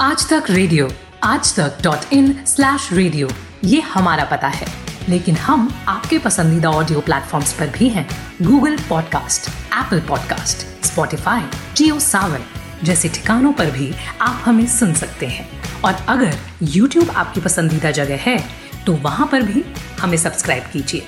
आज 0.00 0.28
तक 0.32 0.50
रेडियो 0.50 0.88
आज 1.24 1.56
तक 1.60 1.78
डॉट 1.84 2.12
इन 2.12 2.32
स्लैश 2.32 2.92
रेडियो 2.92 3.28
ये 3.64 3.80
हमारा 3.80 4.24
पता 4.24 4.48
है। 4.48 4.66
लेकिन 5.08 5.34
हम 5.34 5.68
आपके 5.88 6.18
पसंदीदा 6.18 6.70
ऑडियो 6.70 7.00
प्लेटफॉर्म्स 7.00 7.52
पर 7.60 7.66
भी 7.78 7.88
हैं। 7.88 8.06
Google 8.42 8.76
podcast 8.76 9.48
Apple 9.74 10.00
podcast 10.00 10.66
Spotify 10.84 11.42
Jio 11.76 11.98
Saavn. 11.98 12.63
जैसे 12.84 13.08
ठिकानों 13.08 13.52
पर 13.52 13.70
भी 13.70 13.92
आप 14.20 14.42
हमें 14.44 14.66
सुन 14.66 14.92
सकते 14.92 15.26
हैं। 15.26 15.48
और 15.82 15.92
अगर 16.08 16.34
YouTube 16.64 17.10
आपकी 17.10 17.40
पसंदीदा 17.40 17.90
जगह 17.90 18.16
है 18.16 18.38
तो 18.86 18.92
वहाँ 18.92 19.28
पर 19.32 19.42
भी 19.42 19.64
हमें 20.00 20.16
सब्सक्राइब 20.16 20.64
कीजिए। 20.72 21.02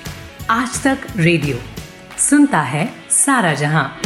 आज 0.49 0.83
तक 0.83 0.97
रेडियो। 1.17 1.57
सुनता 2.19 2.61
है 2.61 2.89
सारा 3.09 3.53
जहाँ। 3.53 4.01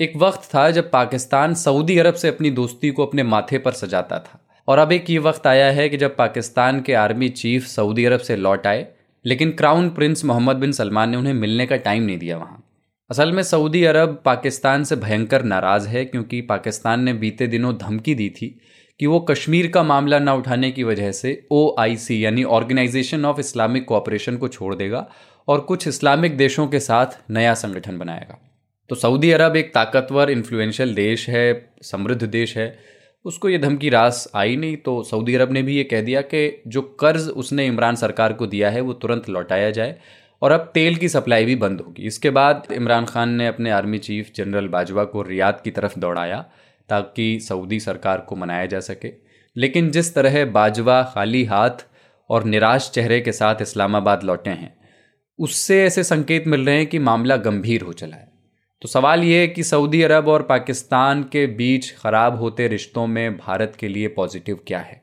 एक 0.00 0.12
वक्त 0.16 0.44
था 0.54 0.70
जब 0.70 0.90
पाकिस्तान 0.90 1.54
सऊदी 1.54 1.98
अरब 1.98 2.14
से 2.14 2.28
अपनी 2.28 2.50
दोस्ती 2.50 2.90
को 2.90 3.06
अपने 3.06 3.22
माथे 3.22 3.58
पर 3.58 3.72
सजाता 3.72 4.18
था। 4.18 4.40
और 4.68 4.78
अब 4.78 4.92
एक 4.92 5.10
ये 5.10 5.18
वक्त 5.18 5.46
आया 5.46 5.66
है 5.66 5.88
कि 5.88 5.96
जब 5.96 6.16
पाकिस्तान 6.16 6.80
के 6.80 6.94
आर्मी 6.94 7.28
चीफ 7.28 7.66
सऊदी 7.66 8.04
अरब 8.04 8.20
से 8.20 8.36
लौट 8.36 8.66
आए, 8.66 8.86
लेकिन 9.24 9.50
crown 9.50 9.90
prince 9.90 10.24
Mohammed 10.24 10.56
bin 10.56 10.72
Salman 10.72 11.10
ने 11.10 11.16
उन्हें 11.16 11.34
मिलने 11.34 11.66
का 11.66 11.76
टाइम 11.76 12.02
नहीं 12.02 12.18
दिया 12.18 12.36
वहाँ। 12.36 12.62
असल 13.10 13.32
में 13.32 13.42
सऊदी 13.42 13.82
अरब 13.84 14.20
पाकिस्तान 14.24 14.84
से 14.84 14.96
भयंकर 14.96 15.42
नाराज़ 15.42 15.86
है 15.88 16.04
क्योंकि 16.04 16.40
पाकिस्तान 16.40 17.00
ने 17.00 17.12
बीते 17.12 17.46
दिनों 17.46 17.76
धमकी 17.76 18.14
दी 18.14 18.28
थी 18.30 18.46
कि 19.00 19.06
वो 19.06 19.18
कश्मीर 19.20 19.70
का 19.70 19.82
मामला 19.82 20.18
न 20.18 20.28
उठाने 20.28 20.70
की 20.70 20.82
वजह 20.82 21.10
से 21.12 21.32
ओआईसी 21.52 22.24
यानी 22.24 22.44
ऑर्गेनाइजेशन 22.44 23.24
ऑफ़ 23.24 23.40
इस्लामिक 23.40 23.84
कोऑपरेशन 23.84 24.36
को 24.36 24.48
छोड़ 24.48 24.74
देगा 24.74 25.06
और 25.48 25.60
कुछ 25.60 25.88
इस्लामिक 25.88 26.36
देशों 26.36 26.68
के 26.68 26.80
साथ 26.80 27.18
नया 27.30 27.54
संगठन 27.54 27.98
बनाएगा। 27.98 28.38
तो 28.90 28.94
सऊदी 28.94 29.30
अरब 29.30 29.56
एक 29.56 29.74
ताकतवर 29.74 30.30
इन्फ्लुएंशियल 30.30 30.94
देश 30.94 31.28
है, 31.28 31.72
समृद्ध 31.82 32.22
देश 32.22 32.56
है। 32.58 32.78
उसको 33.24 33.48
ये 33.48 33.58
धमकी 33.58 33.88
रास 33.88 34.30
आई 34.34 34.56
नहीं 34.56 34.76
तो 34.76 35.02
सऊदी 35.02 35.34
अरब 35.34 35.52
ने 35.52 35.62
भी 35.62 35.76
ये 35.76 35.84
कह 35.84 36.00
दिया 36.00 36.20
कि 36.20 36.62
जो 36.66 36.82
कर्ज 37.00 37.28
उसने 37.28 37.66
इमरान 37.66 37.96
सरकार 37.96 38.32
को 38.32 38.46
दिया 38.46 38.70
है, 38.70 38.80
वो 38.80 38.92
तुरंत 38.92 39.28
लौटाया 39.28 39.70
जाए। 39.70 39.98
और 40.42 40.52
अब 40.52 40.70
तेल 40.74 40.96
की 40.96 41.08
सप्लाई 41.08 41.44
भी 41.44 41.56
बंद 41.56 41.80
होगी। 41.80 42.02
इसके 42.02 42.30
बाद 42.30 42.66
इमरान 42.72 43.04
खान 43.04 43.30
ने 43.30 43.46
अपने 43.46 43.70
आर्मी 43.70 43.98
चीफ 43.98 44.30
जनरल 44.34 44.68
बाजवा 44.68 45.04
को 45.04 45.22
रियाद 45.22 45.60
की 45.64 45.70
तरफ़ 45.70 45.98
दौड़ाया, 45.98 46.44
ताकि 46.88 47.40
सऊदी 47.40 47.80
सरकार 47.80 48.20
को 48.20 48.36
मनाया 48.36 48.66
जा 48.66 48.80
सके। 48.80 49.12
लेकिन 49.56 49.90
जिस 49.90 50.14
तरह 50.14 50.44
बाजवा 50.44 51.02
खाली 51.14 51.44
हाथ 51.44 51.84
और 52.30 52.44
निराश 52.44 52.90
चेहरे 52.90 53.20
के 53.20 53.32
साथ 53.32 53.62
इस्लामाबाद 53.62 54.24
लौटे 54.24 54.50
हैं, 54.50 54.74
उससे 55.38 55.82
ऐसे 55.84 56.02
संकेत 56.04 56.46
मिल 56.46 56.66
रहे 56.66 56.76
हैं 56.76 56.86
कि 56.86 56.98
मामला 56.98 57.36
गंभीर 57.36 57.82
हो 57.82 57.92
चला 57.92 58.16
है। 58.16 58.28
तो 58.82 58.88
सवाल 58.88 59.22
ये 59.24 59.40
है 59.40 59.46
कि 59.48 59.62
सऊदी 59.62 60.02
अरब 60.02 60.28
और 60.28 60.42
पाकिस्तान 60.42 61.22
के 61.22 61.46
बीच 61.46 61.92
ख़राब 61.96 62.36
होते 62.36 62.68
रिश्तों 62.68 63.06
में 63.06 63.36
भारत 63.36 63.76
के 63.80 63.88
लिए 63.88 64.08
पॉजिटिव 64.08 64.58
क्या 64.66 64.78
है? 64.78 65.00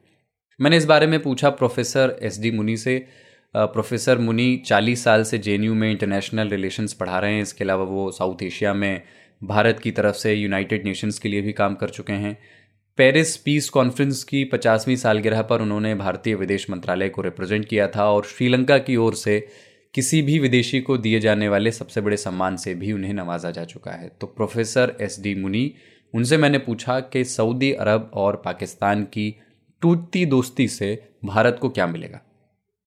मैंने 0.60 0.78
इस 0.78 0.86
बारे 0.86 1.08
में 1.08 1.20
पूछा 1.20 1.50
प्रोफेसर 1.50 2.16
एस 2.22 2.40
डी 2.42 2.52
मुनी 2.52 2.78
से 2.78 3.06
प्रोफेसर 3.56 4.18
मुनी 4.18 4.64
40 4.66 5.04
साल 5.04 5.24
से 5.24 5.38
जेएनयू 5.38 5.74
में 5.74 5.92
इंटरनेशनल 5.92 6.50
रिलेशंस 6.50 6.94
पढ़ा 6.94 7.20
रहे 7.20 7.34
हैं। 7.34 7.42
इसके 7.42 7.64
अलावा 7.64 7.84
वो 7.84 8.12
साउथ 8.12 8.44
एशिया 8.44 8.74
में 8.74 9.02
भारत 9.44 9.80
की 9.80 9.92
तरफ़ 9.92 10.16
से 10.16 10.34
यूनाइटेड 10.34 10.86
नेशंस 10.86 11.20
के 11.20 11.30
लिए 11.30 11.42
भी 11.42 11.54
काम 11.54 11.76
कर 11.76 11.90
चुके 11.90 12.14
हैं। 12.14 12.38
पेरिस 12.98 13.38
पीस 13.38 13.70
कॉन्फ्रेंस 13.70 14.24
की 14.24 14.44
पचासवीं 14.44 14.96
सालगिरह 14.96 15.42
पर 15.42 15.62
उन्होंने 15.62 15.96
भारतीय 15.96 16.36
विदेश 16.36 16.70
मंत्रालय 16.70 17.10
को 17.10 17.22
रिप्रेजेंट 17.22 17.66
किया 17.66 17.88
था 17.88 18.12
और 18.12 18.24
श्रीलंका 18.24 18.78
की 18.78 18.96
ओर 18.96 19.16
से 19.16 19.48
किसी 19.94 20.22
भी 20.22 20.40
विदेशी 20.40 20.82
को 20.82 20.98
दिए 20.98 21.20
जाने 21.20 21.50
वाले 21.50 21.72
सबसे 21.72 22.02
बड़े 22.02 22.18
सम्मान 22.18 22.58
से 22.58 22.76
भी 22.76 22.92
उन्हें 22.92 23.14
नवाजा 23.14 23.52
जा 23.52 23.64
चुका 23.64 23.92
है। 23.92 24.12
तो 24.22 24.28
प्रोफेसर 24.28 24.98
एस 25.02 25.20
डी 25.20 25.36
मुनी, 25.36 25.74
उनसे 26.16 26.38
मैंने 26.38 26.58
पूछा 26.58 27.00
कि 27.00 27.24
सऊदी 27.24 27.72
अरब 27.72 28.12
और 28.14 28.42
पाकिस्तान 28.46 29.04
की 29.04 29.36
टूटती 29.82 30.26
दोस्ती 30.26 30.68
से 30.68 31.10
भारत 31.26 31.58
को 31.62 31.70
क्या 31.70 31.88
मिलेगा? 31.88 32.22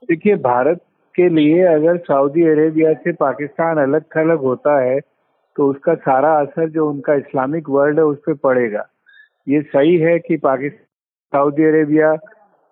देखिए, 0.03 0.35
भारत 0.37 0.79
के 1.15 1.29
लिए 1.29 1.63
अगर 1.65 1.97
सऊदी 1.99 2.43
अरेबिया 2.49 2.93
से 2.95 3.13
पाकिस्तान 3.13 3.79
अलग 3.79 4.05
थलग 4.17 4.41
होता 4.41 4.79
है 4.81 4.99
तो 5.57 5.67
उसका 5.71 5.95
सारा 5.95 6.33
असर 6.41 6.69
जो 6.71 6.89
उनका 6.91 7.15
इस्लामिक 7.15 7.69
वर्ल्ड 7.69 7.99
है, 7.99 8.05
उस 8.05 8.19
पर 8.27 8.35
पड़ेगा। 8.35 8.87
ये 9.47 9.61
सही 9.63 9.97
है 9.99 10.19
कि 10.19 10.37
पाकिस्तान 10.37 10.87
सऊदी 11.33 11.65
अरेबिया 11.65 12.15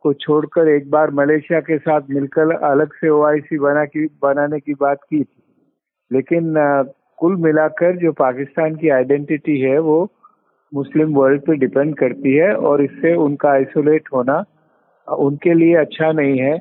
को 0.04 0.12
छोड़कर 0.14 0.68
एक 0.68 0.88
बार 0.90 1.10
मलेशिया 1.10 1.60
के 1.60 1.78
साथ 1.78 2.10
मिलकर 2.10 2.54
अलग 2.54 2.92
से 2.94 3.08
ओ 3.08 3.18
बना 3.62 3.84
की, 3.84 4.06
बनाने 4.22 4.60
की 4.60 4.74
बात 4.74 4.98
की 5.10 5.22
थी। 5.22 5.42
लेकिन 6.10 6.54
कुल 7.18 7.36
मिलाकर 7.36 7.96
जो 7.96 8.12
पाकिस्तान 8.12 8.74
की 8.76 8.88
आइडेंटिटी 8.88 9.58
है, 9.60 9.78
वो 9.78 10.08
मुस्लिम 10.72 11.14
वर्ल्ड 11.14 11.42
पे 11.42 11.56
डिपेंड 11.56 11.94
करती 11.96 12.34
है 12.36 12.54
और 12.54 12.82
इससे 12.82 13.14
उनका 13.16 13.50
आइसोलेट 13.50 14.08
होना 14.14 14.44
उनके 15.08 15.54
लिए 15.54 15.74
अच्छा 15.76 16.12
नहीं 16.12 16.38
है। 16.40 16.56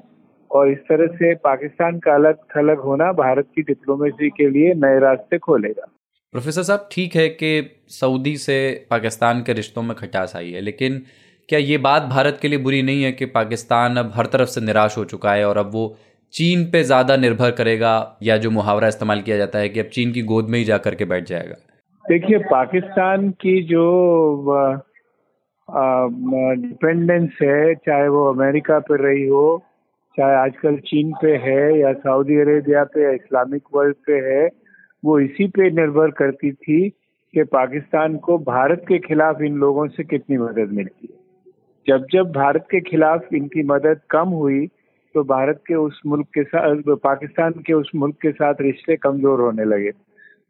और 0.51 0.71
इस 0.71 0.77
तरह 0.89 1.15
से 1.15 1.33
पाकिस्तान 1.43 1.99
का 1.99 2.13
अलग 2.15 2.37
थलग 2.55 2.79
होना 2.81 3.11
भारत 3.15 3.47
की 3.55 3.61
डिप्लोमेसी 3.63 4.29
के 4.31 4.49
लिए 4.49 4.73
नए 4.75 4.99
रास्ते 4.99 5.37
खोलेगा। 5.39 5.87
प्रोफेसर 6.33 6.63
साहब 6.63 6.87
ठीक 6.91 7.15
है 7.15 7.27
कि 7.31 7.49
सऊदी 7.91 8.35
से 8.37 8.57
पाकिस्तान 8.91 9.41
के 9.43 9.53
रिश्तों 9.53 9.83
में 9.83 9.95
खटास 9.97 10.35
आई 10.35 10.51
है 10.51 10.61
लेकिन 10.61 11.01
क्या 11.49 11.59
ये 11.59 11.77
बात 11.79 12.03
भारत 12.09 12.39
के 12.41 12.47
लिए 12.47 12.59
बुरी 12.59 12.81
नहीं 12.81 13.03
है 13.03 13.11
कि 13.11 13.25
पाकिस्तान 13.33 13.97
अब 13.97 14.11
हर 14.15 14.25
तरफ़ 14.25 14.49
से 14.49 14.61
निराश 14.61 14.97
हो 14.97 15.05
चुका 15.05 15.33
है 15.33 15.45
और 15.47 15.57
अब 15.57 15.69
वो 15.73 15.85
चीन 16.33 16.65
पे 16.71 16.83
ज़्यादा 16.83 17.15
निर्भर 17.17 17.51
करेगा 17.51 17.93
या 18.23 18.37
जो 18.37 18.49
मुहावरा 18.51 18.87
इस्तेमाल 18.87 19.21
किया 19.21 19.37
जाता 19.37 19.59
है 19.59 19.69
कि 19.69 19.79
अब 19.79 19.85
चीन 19.93 20.11
की 20.11 20.21
गोद 20.23 20.49
में 20.49 20.57
ही 20.59 20.65
जा 20.65 20.77
करके 20.79 21.05
बैठ 21.05 21.27
जाएगा? 21.27 21.55
देखिए 22.05 22.37
पाकिस्तान 22.49 23.29
की 23.41 23.61
जो 23.63 23.85
डिपेंडेंस 26.57 27.37
है 27.41 27.73
चाहे 27.75 28.07
वो 28.07 28.25
अमेरिका 28.33 28.79
पे 28.79 28.97
रही 29.03 29.25
हो 29.27 29.45
चाहे 30.17 30.35
आजकल 30.35 30.77
चीन 30.85 31.11
पे 31.21 31.35
है 31.37 31.79
या 31.79 31.91
सऊदी 31.95 32.39
अरेबिया 32.41 32.83
पे 32.83 33.03
या 33.03 33.11
इस्लामिक 33.11 33.63
वर्ल्ड 33.73 33.95
पे 34.07 34.13
है, 34.27 34.47
वो 35.03 35.19
इसी 35.19 35.47
पे 35.47 35.69
निर्भर 35.71 36.11
करती 36.11 36.51
थी 36.51 36.89
कि 36.89 37.43
पाकिस्तान 37.43 38.17
को 38.17 38.37
भारत 38.37 38.85
के 38.87 38.99
खिलाफ 38.99 39.41
इन 39.41 39.57
लोगों 39.57 39.87
से 39.87 40.03
कितनी 40.03 40.37
मदद 40.37 40.71
मिलती 40.71 41.07
है। 41.11 41.15
जब 41.87 42.05
जब 42.13 42.31
भारत 42.31 42.65
के 42.71 42.79
खिलाफ 42.81 43.33
इनकी 43.33 43.63
मदद 43.63 43.99
कम 44.09 44.29
हुई 44.29 44.65
तो 45.15 45.23
भारत 45.23 45.61
के 45.67 45.75
उस 45.75 46.01
मुल्क 46.05 46.27
के 46.27 46.43
साथ 46.43 46.81
पाकिस्तान 47.03 47.51
के 47.67 47.73
उस 47.73 47.91
मुल्क 47.95 48.15
के 48.21 48.31
साथ 48.31 48.53
रिश्ते 48.61 48.95
कमज़ोर 48.95 49.41
होने 49.41 49.65
लगे। 49.65 49.91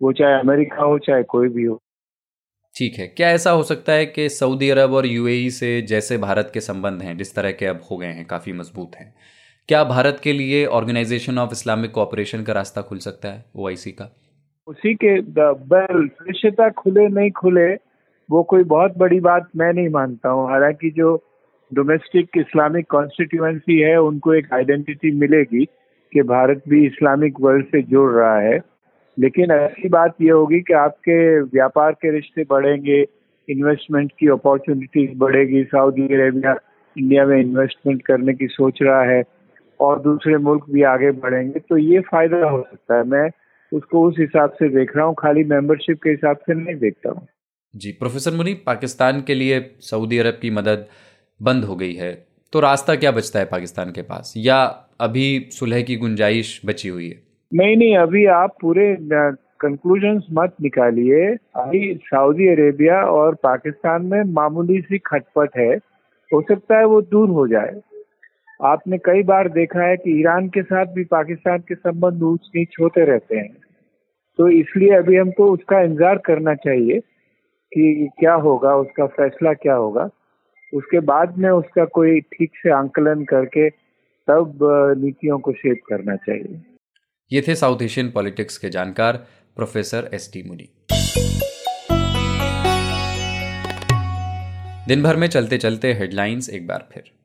वो 0.02 0.12
चाहे 0.14 0.40
अमेरिका 0.40 0.84
हो, 0.84 0.98
चाहे 1.00 1.24
कोई 1.24 1.50
भी 1.50 1.64
हो। 1.64 1.80
ठीक 2.76 2.96
है। 3.00 3.08
क्या 3.08 3.30
ऐसा 3.30 3.52
हो 3.52 3.64
सकता 3.64 3.94
है 3.94 4.06
कि 4.06 4.28
सऊदी 4.30 4.70
अरब 4.70 4.94
और 4.94 5.06
यूएई 5.06 5.50
से 5.50 5.82
जैसे 5.82 6.18
भारत 6.18 6.52
के 6.54 6.62
संबंध 6.62 7.02
हैं, 7.02 7.18
जिस 7.18 7.36
तरह 7.36 7.52
के 7.52 7.66
अब 7.66 7.82
हो 7.92 7.98
गए 7.98 8.08
हैं, 8.08 8.26
काफ़ी 8.26 8.54
मज़बूत 8.54 8.96
हैं? 8.96 9.14
क्या 9.70 9.84
भारत 9.84 10.22
के 10.24 10.34
लिए 10.34 10.66
ऑर्गेनाइजेशन 10.66 11.38
ऑफ़ 11.38 11.50
इस्लामिक 11.52 11.92
कोऑपरेशन 11.92 12.44
का 12.44 12.54
रास्ता 12.54 12.82
खुल 12.82 12.98
सकता 12.98 13.28
है 13.30 13.46
ओआईसी 13.56 13.92
का? 13.92 14.16
उसी 14.68 14.96
के 14.96 15.22
बल 15.54 16.10
रिश्ता 16.28 16.70
खुले 16.70 17.08
नहीं 17.08 17.32
खुले, 17.32 17.74
वो 18.32 18.44
कोई 18.44 18.64
बहुत 18.64 18.98
बड़ी 18.98 19.20
बात 19.20 19.50
मैं 19.56 19.74
नहीं 19.74 19.90
मानता 19.90 20.30
हूँ। 20.30 20.50
हालाँकि 20.50 20.90
जो 20.90 21.24
डोमेस्टिक 21.74 22.30
इस्लामिक 22.38 22.88
कॉन्स्टिट्यूएंसी 22.88 23.80
है, 23.80 24.02
उनको 24.02 24.34
एक 24.34 24.54
आइडेंटिटी 24.54 25.12
मिलेगी 25.12 25.66
कि 26.14 26.22
भारत 26.22 26.62
भी 26.70 26.86
इस्लामिक 26.86 27.34
वर्ल्ड 27.42 27.66
से 27.66 27.82
जुड़ 27.82 28.12
रहा 28.12 28.40
है। 28.40 28.60
लेकिन 29.20 29.52
ऐसी 29.52 29.90
बात 29.90 30.16
यह 30.22 30.34
होगी 30.34 30.60
कि 30.60 30.74
आपके 30.74 31.42
व्यापार 31.42 31.92
के 31.92 32.12
रिश्ते 32.12 32.46
बढ़ेंगे 32.50 33.06
इन्वेस्टमेंट 33.50 34.12
की 34.20 34.28
अपॉर्चुनिटीज़ 34.28 35.18
बढ़ेगी। 35.18 35.64
सऊदी 35.64 36.02
अरेबिया 36.02 36.56
इंडिया 36.98 37.26
में 37.26 37.42
इन्वेस्टमेंट 37.42 38.02
करने 38.02 38.34
की 38.34 38.48
सोच 38.48 38.80
रहा 38.82 39.04
है। 39.04 39.24
और 39.80 40.00
दूसरे 40.02 40.38
मुल्क 40.40 40.66
भी 40.70 40.84
आगे 40.86 41.12
बढ़ेंगे 41.20 41.60
तो 41.60 41.78
ये 41.78 42.00
फ़ायदा 42.02 42.50
हो 42.50 42.62
सकता 42.62 42.98
है। 42.98 43.04
मैं 43.06 43.30
उसको 43.72 44.08
उस 44.08 44.16
हिसाब 44.20 44.52
से 44.52 44.70
देख 44.70 44.96
रहा 44.98 45.06
हूँ 45.06 45.16
खाली 45.20 45.44
मेंबरशिप 45.46 46.00
के 46.04 46.10
हिसाब 46.10 46.38
से 46.38 46.54
नहीं 46.56 46.76
देखता 46.78 47.10
हूँ। 47.10 47.28
जी 47.74 47.92
प्रोफेसर 47.94 48.34
मुनी 48.34 48.54
पाकिस्तान 48.66 49.22
के 49.22 49.36
लिए 49.36 49.60
सऊदी 49.84 50.18
अरब 50.18 50.40
की 50.42 50.50
मदद 50.52 50.86
बंद 51.40 51.64
हो 51.64 51.76
गई 51.76 51.94
है 51.94 52.12
तो 52.54 52.60
रास्ता 52.60 52.96
क्या 52.96 53.12
बचता 53.12 53.40
है 53.40 53.46
पाकिस्तान 53.46 53.92
के 53.92 54.02
पास? 54.04 54.34
या 54.38 54.64
अभी 55.02 55.28
सुलह 55.52 55.82
की 55.82 55.96
गुंजाइश 55.98 56.60
बची 56.66 56.90
हुई 56.90 57.08
है? 57.08 57.22
नहीं 57.52 57.76
नहीं 57.78 57.98
अभी 57.98 58.26
आप 58.34 58.56
पूरे 58.62 58.96
कंक्लूजन 59.62 60.22
मत 60.34 60.56
निकालिए। 60.62 61.28
अभी 61.56 61.94
सऊदी 62.06 62.48
अरेबिया 62.48 63.02
और 63.12 63.36
पाकिस्तान 63.44 64.06
में 64.06 64.24
मामूली 64.34 64.80
सी 64.82 64.98
खटपट 65.06 65.58
है 65.58 65.76
हो 66.32 66.42
सकता 66.42 66.78
है 66.78 66.86
वो 66.86 67.02
दूर 67.04 67.30
हो 67.30 67.48
जाए। 67.48 67.74
आपने 68.60 68.98
कई 68.98 69.24
बार 69.24 69.48
देखा 69.50 69.84
है 69.84 69.96
कि 69.98 70.20
ईरान 70.20 70.48
के 70.50 70.62
साथ 70.64 70.86
भी 70.94 71.04
पाकिस्तान 71.06 71.60
के 71.68 71.76
संबंध 71.76 72.24
ऊंच 72.24 72.48
नीच 72.56 72.76
होते 72.80 73.04
रहते 73.06 73.36
हैं। 73.38 73.56
तो 74.40 74.48
इसलिए 74.52 74.96
अभी 74.96 75.16
हमको 75.16 75.52
उसका 75.52 75.82
इंतज़ार 75.82 76.18
करना 76.26 76.54
चाहिए 76.56 77.00
कि 77.72 78.08
क्या 78.20 78.34
होगा, 78.36 78.76
उसका 78.76 79.06
फैसला 79.08 79.54
क्या 79.56 79.74
होगा। 79.76 80.10
उसके 80.74 81.00
बाद 81.02 81.38
में 81.38 81.50
उसका 81.50 81.86
कोई 81.92 82.20
ठीक 82.34 82.52
से 82.56 82.72
आंकलन 82.74 83.24
करके 83.26 83.70
तब 84.28 84.60
नीतियों 84.98 85.38
को 85.40 85.52
शेप 85.54 85.82
करना 85.90 86.16
चाहिए। 86.16 86.62
ये 87.32 87.42
थे 87.48 87.56
साउथ 87.56 87.82
एशियन 87.82 88.10
पॉलिटिक्स 88.12 88.58
के 88.58 88.70
जानकार 88.70 89.18
प्रोफेसर 89.58 90.10
एस 90.14 90.30
टी 90.34 90.44
मुनी। 90.48 90.70
दिन 94.88 95.04
भर 95.04 95.16
में 95.16 95.28
चलते 95.28 95.58
चलते 95.58 95.94
हेडलाइंस 95.94 96.50
एक 96.50 96.68
बार 96.68 96.88
फिर। 96.94 97.17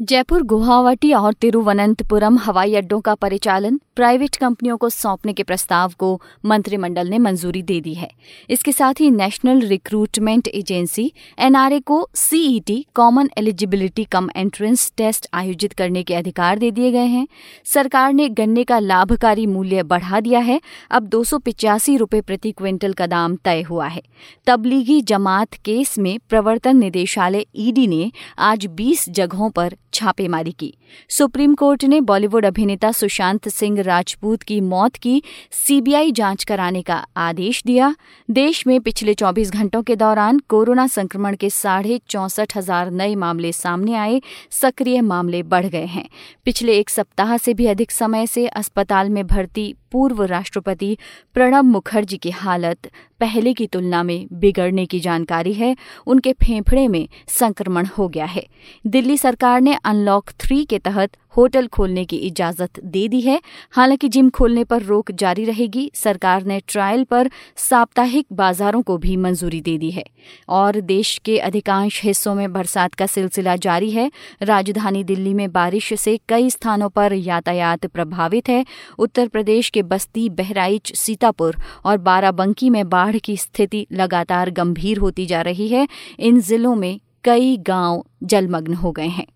जयपुर, 0.00 0.42
गुवाहाटी 0.42 1.12
और 1.12 1.32
तिरुवनंतपुरम 1.32 2.36
हवाई 2.38 2.74
अड्डों 2.74 3.00
का 3.00 3.14
परिचालन 3.14 3.80
प्राइवेट 3.96 4.36
कंपनियों 4.36 4.76
को 4.76 4.88
सौंपने 4.88 5.32
के 5.32 5.42
प्रस्ताव 5.42 5.92
को 5.98 6.20
मंत्रिमंडल 6.44 7.08
ने 7.08 7.18
मंजूरी 7.18 7.62
दे 7.62 7.80
दी 7.80 7.92
है। 7.94 8.10
इसके 8.50 8.72
साथ 8.72 9.00
ही 9.00 9.10
नेशनल 9.10 9.60
रिक्रूटमेंट 9.60 10.48
एजेंसी 10.48 11.12
एनआरए 11.38 11.80
को 11.80 12.08
CET 12.14 12.86
common 12.94 13.28
eligibility 13.38 14.04
cum 14.04 14.30
entrance 14.36 14.92
test 14.96 15.28
आयोजित 15.34 15.72
करने 15.72 16.02
के 16.02 16.14
अधिकार 16.14 16.58
दे 16.58 16.70
दिए 16.70 16.92
गए 16.92 17.06
हैं। 17.06 17.26
सरकार 17.64 18.12
ने 18.12 18.28
गन्ने 18.28 18.64
का 18.64 18.78
लाभकारी 18.78 19.46
मूल्य 19.46 19.82
बढ़ा 19.82 20.20
दिया 20.20 20.40
है। 20.40 20.60
अब 20.90 21.02
दो 21.02 21.22
सौ 21.24 21.38
प्रति 21.38 22.52
क्विंटल 22.52 22.92
का 22.92 23.06
दाम 23.06 23.36
तय 23.36 23.62
हुआ 23.62 23.86
है। 23.86 24.02
तबलीगी 24.46 25.00
जमात 25.02 25.54
केस 25.54 25.98
में 25.98 26.18
प्रवर्तन 26.28 26.76
निदेशालय 26.76 27.46
ईडी 27.56 27.86
ने 27.86 28.12
आज 28.38 28.66
बीस 28.66 29.08
जगहों 29.08 29.50
पर 29.50 29.76
छापेमारी 29.92 30.52
की। 30.52 30.74
सुप्रीम 31.08 31.54
कोर्ट 31.54 31.84
ने 31.84 32.00
बॉलीवुड 32.00 32.46
अभिनेता 32.46 32.92
सुशांत 32.92 33.48
सिंह 33.48 33.80
राजपूत 33.80 34.42
की 34.42 34.60
मौत 34.60 34.96
की 34.96 35.22
सीबीआई 35.50 36.12
जाँच 36.12 36.44
कराने 36.44 36.82
का 36.82 37.06
आदेश 37.16 37.62
दिया। 37.66 37.94
देश 38.30 38.66
में 38.66 38.80
पिछले 38.80 39.14
24 39.14 39.50
घंटों 39.50 39.82
के 39.82 39.96
दौरान 39.96 40.38
कोरोना 40.38 40.86
संक्रमण 40.86 41.36
के 41.36 41.50
साढ़े 41.50 42.00
चौसठ 42.08 42.56
हज़ार 42.56 42.90
नए 42.90 43.14
मामले 43.14 43.52
सामने 43.52 43.94
आए, 43.94 44.20
सक्रिय 44.50 45.00
मामले 45.00 45.42
बढ़ 45.42 45.66
गए 45.66 45.86
हैं। 45.86 46.08
पिछले 46.44 46.78
एक 46.78 46.90
सप्ताह 46.90 47.36
से 47.36 47.54
भी 47.54 47.66
अधिक 47.66 47.90
समय 47.90 48.26
से 48.26 48.46
अस्पताल 48.46 49.10
में 49.10 49.26
भर्ती 49.26 49.74
पूर्व 49.92 50.22
राष्ट्रपति 50.22 50.96
प्रणब 51.34 51.64
मुखर्जी 51.64 52.16
की 52.16 52.30
हालत 52.30 52.90
पहले 53.20 53.54
की 53.54 53.66
तुलना 53.66 54.02
में 54.02 54.28
बिगड़ने 54.32 54.86
की 54.86 55.00
जानकारी 55.00 55.52
है। 55.52 55.76
उनके 56.06 56.32
फेफड़े 56.32 56.88
में 56.88 57.08
संक्रमण 57.28 57.86
हो 57.86 58.08
गया 58.08 58.24
है। 58.24 58.46
दिल्ली 58.86 59.18
सरकार 59.18 59.60
ने 59.60 59.74
अनलॉक 59.84 60.30
थ्री 60.30 60.64
के 60.64 60.78
तहत 60.78 61.10
होटल 61.36 61.66
खोलने 61.66 62.04
की 62.04 62.16
इजाज़त 62.16 62.70
दे 62.84 63.08
दी 63.08 63.20
है। 63.20 63.42
हालाँकि 63.70 64.08
जिम 64.08 64.30
खोलने 64.30 64.64
पर 64.64 64.82
रोक 64.82 65.12
जारी 65.12 65.44
रहेगी, 65.44 65.90
सरकार 65.94 66.44
ने 66.44 66.60
ट्रायल 66.68 67.04
पर 67.04 67.30
साप्ताहिक 67.56 68.26
बाजारों 68.32 68.82
को 68.82 68.98
भी 68.98 69.16
मंजूरी 69.16 69.60
दे 69.60 69.78
दी 69.78 69.90
है। 69.90 70.04
और 70.48 70.80
देश 70.80 71.20
के 71.24 71.38
अधिकांश 71.38 72.04
हिस्सों 72.04 72.34
में 72.34 72.52
बरसात 72.52 72.94
का 72.94 73.06
सिलसिला 73.06 73.56
जारी 73.56 73.90
है। 73.90 74.10
राजधानी 74.42 75.04
दिल्ली 75.04 75.34
में 75.34 75.52
बारिश 75.52 75.94
से 75.94 76.20
कई 76.28 76.50
स्थानों 76.50 76.88
पर 76.88 77.12
यातायात 77.12 77.86
प्रभावित 77.86 78.48
है। 78.48 78.64
उत्तर 78.98 79.28
प्रदेश 79.28 79.70
के 79.70 79.82
बस्ती, 79.82 80.28
बहराइच, 80.28 80.96
सीतापुर 80.96 81.56
और 81.84 81.98
बाराबंकी 81.98 82.70
में 82.70 82.88
बाढ़ 82.88 83.16
की 83.16 83.36
स्थिति 83.36 83.86
लगातार 83.92 84.50
गंभीर 84.50 84.98
होती 84.98 85.26
जा 85.26 85.40
रही 85.40 85.68
है। 85.68 85.88
इन 86.18 86.40
जिलों 86.40 86.74
में 86.74 87.00
कई 87.24 87.56
गाँव 87.56 88.04
जलमग्न 88.22 88.74
हो 88.74 88.92
गए 88.92 89.06
हैं। 89.06 89.26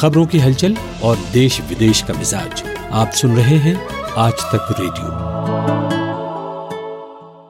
खबरों 0.00 0.26
की 0.26 0.38
हलचल 0.38 0.76
और 1.02 1.16
देश 1.32 1.60
विदेश 1.60 2.02
का 2.02 2.14
मिजाज। 2.14 2.62
आप 2.90 3.10
सुन 3.10 3.36
रहे 3.36 3.56
हैं 3.56 3.88
आज 4.16 4.32
तक 4.32 4.76
रेडियो। 4.80 5.12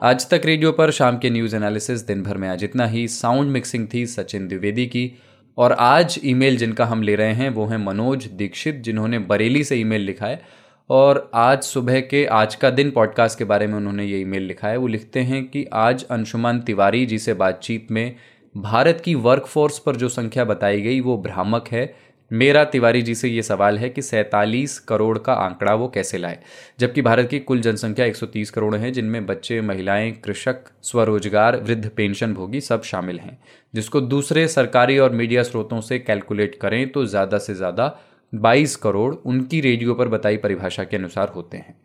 आज 0.07 0.29
तक 0.29 0.41
रेडियो 0.45 0.71
पर 0.71 0.91
शाम 0.91 1.17
के 1.17 1.29
न्यूज़ 1.29 1.55
एनालिसिस 1.55 2.01
दिन 2.01 2.23
भर 2.23 2.37
में 2.37 2.49
आज 2.49 2.63
इतना 2.63 2.85
ही। 2.85 3.07
साउंड 3.07 3.51
मिक्सिंग 3.51 3.87
थी 3.93 4.05
सचिन 4.05 4.47
द्विवेदी 4.47 4.85
की। 4.85 5.19
और 5.57 5.71
आज 5.71 6.19
ईमेल 6.25 6.57
जिनका 6.57 6.85
हम 6.85 7.01
ले 7.01 7.15
रहे 7.15 7.33
हैं, 7.33 7.49
वो 7.49 7.65
हैं 7.65 7.77
मनोज 7.77 8.25
दीक्षित, 8.25 8.75
जिन्होंने 8.75 9.19
बरेली 9.19 9.63
से 9.63 9.75
ईमेल 9.75 10.01
लिखा 10.01 10.25
है। 10.25 10.41
और 10.89 11.31
आज 11.33 11.63
सुबह 11.63 11.99
के, 11.99 12.25
आज 12.25 12.55
का 12.55 12.69
दिन 12.69 12.91
पॉडकास्ट 12.91 13.37
के 13.37 13.43
बारे 13.43 13.67
में 13.67 13.75
उन्होंने 13.75 14.05
ये 14.05 14.19
ईमेल 14.19 14.43
लिखा 14.43 14.67
है। 14.67 14.77
वो 14.77 14.87
लिखते 14.87 15.19
हैं 15.19 15.45
कि 15.45 15.67
आज 15.73 16.03
अंशुमान 16.03 16.59
तिवारी 16.59 17.05
जी 17.05 17.19
से 17.19 17.33
बातचीत 17.33 17.87
में 17.91 18.15
भारत 18.57 19.01
की 19.05 19.15
वर्कफोर्स 19.15 19.79
पर 19.79 19.95
जो 19.95 20.09
संख्या 20.09 20.45
बताई 20.45 20.81
गई, 20.81 20.99
वो 20.99 21.17
भ्रामक 21.17 21.67
है। 21.71 22.10
मेरा 22.31 22.63
तिवारी 22.63 23.01
जी 23.01 23.15
से 23.15 23.29
ये 23.29 23.41
सवाल 23.41 23.77
है 23.77 23.89
कि 23.89 24.01
सैंतालीस 24.01 24.79
करोड़ 24.79 25.17
का 25.17 25.33
आंकड़ा 25.33 25.73
वो 25.75 25.87
कैसे 25.87 26.17
लाए? 26.17 26.39
जबकि 26.79 27.01
भारत 27.01 27.29
की 27.29 27.39
कुल 27.39 27.61
जनसंख्या 27.61 28.05
130 28.05 28.49
करोड़ 28.49 28.75
है, 28.75 28.91
जिनमें 28.91 29.25
बच्चे, 29.25 29.61
महिलाएँ, 29.61 30.11
कृषक, 30.11 30.63
स्वरोजगार, 30.81 31.57
वृद्ध 31.57 31.89
पेंशन 31.89 32.33
भोगी 32.33 32.61
सब 32.61 32.83
शामिल 32.83 33.19
हैं। 33.19 33.37
जिसको 33.73 34.01
दूसरे 34.01 34.47
सरकारी 34.47 34.97
और 34.97 35.11
मीडिया 35.11 35.43
स्रोतों 35.43 35.81
से 35.81 35.99
कैलकुलेट 35.99 36.55
करें 36.55 36.91
तो 36.91 37.05
ज़्यादा 37.05 37.37
से 37.37 37.53
ज़्यादा 37.53 37.95
22 38.33 38.75
करोड़ 38.75 39.13
उनकी 39.15 39.61
रेडियो 39.61 39.93
पर 39.93 40.07
बताई 40.07 40.37
परिभाषा 40.37 40.83
के 40.83 40.97
अनुसार 40.97 41.27
होते 41.27 41.57
हैं। 41.57 41.75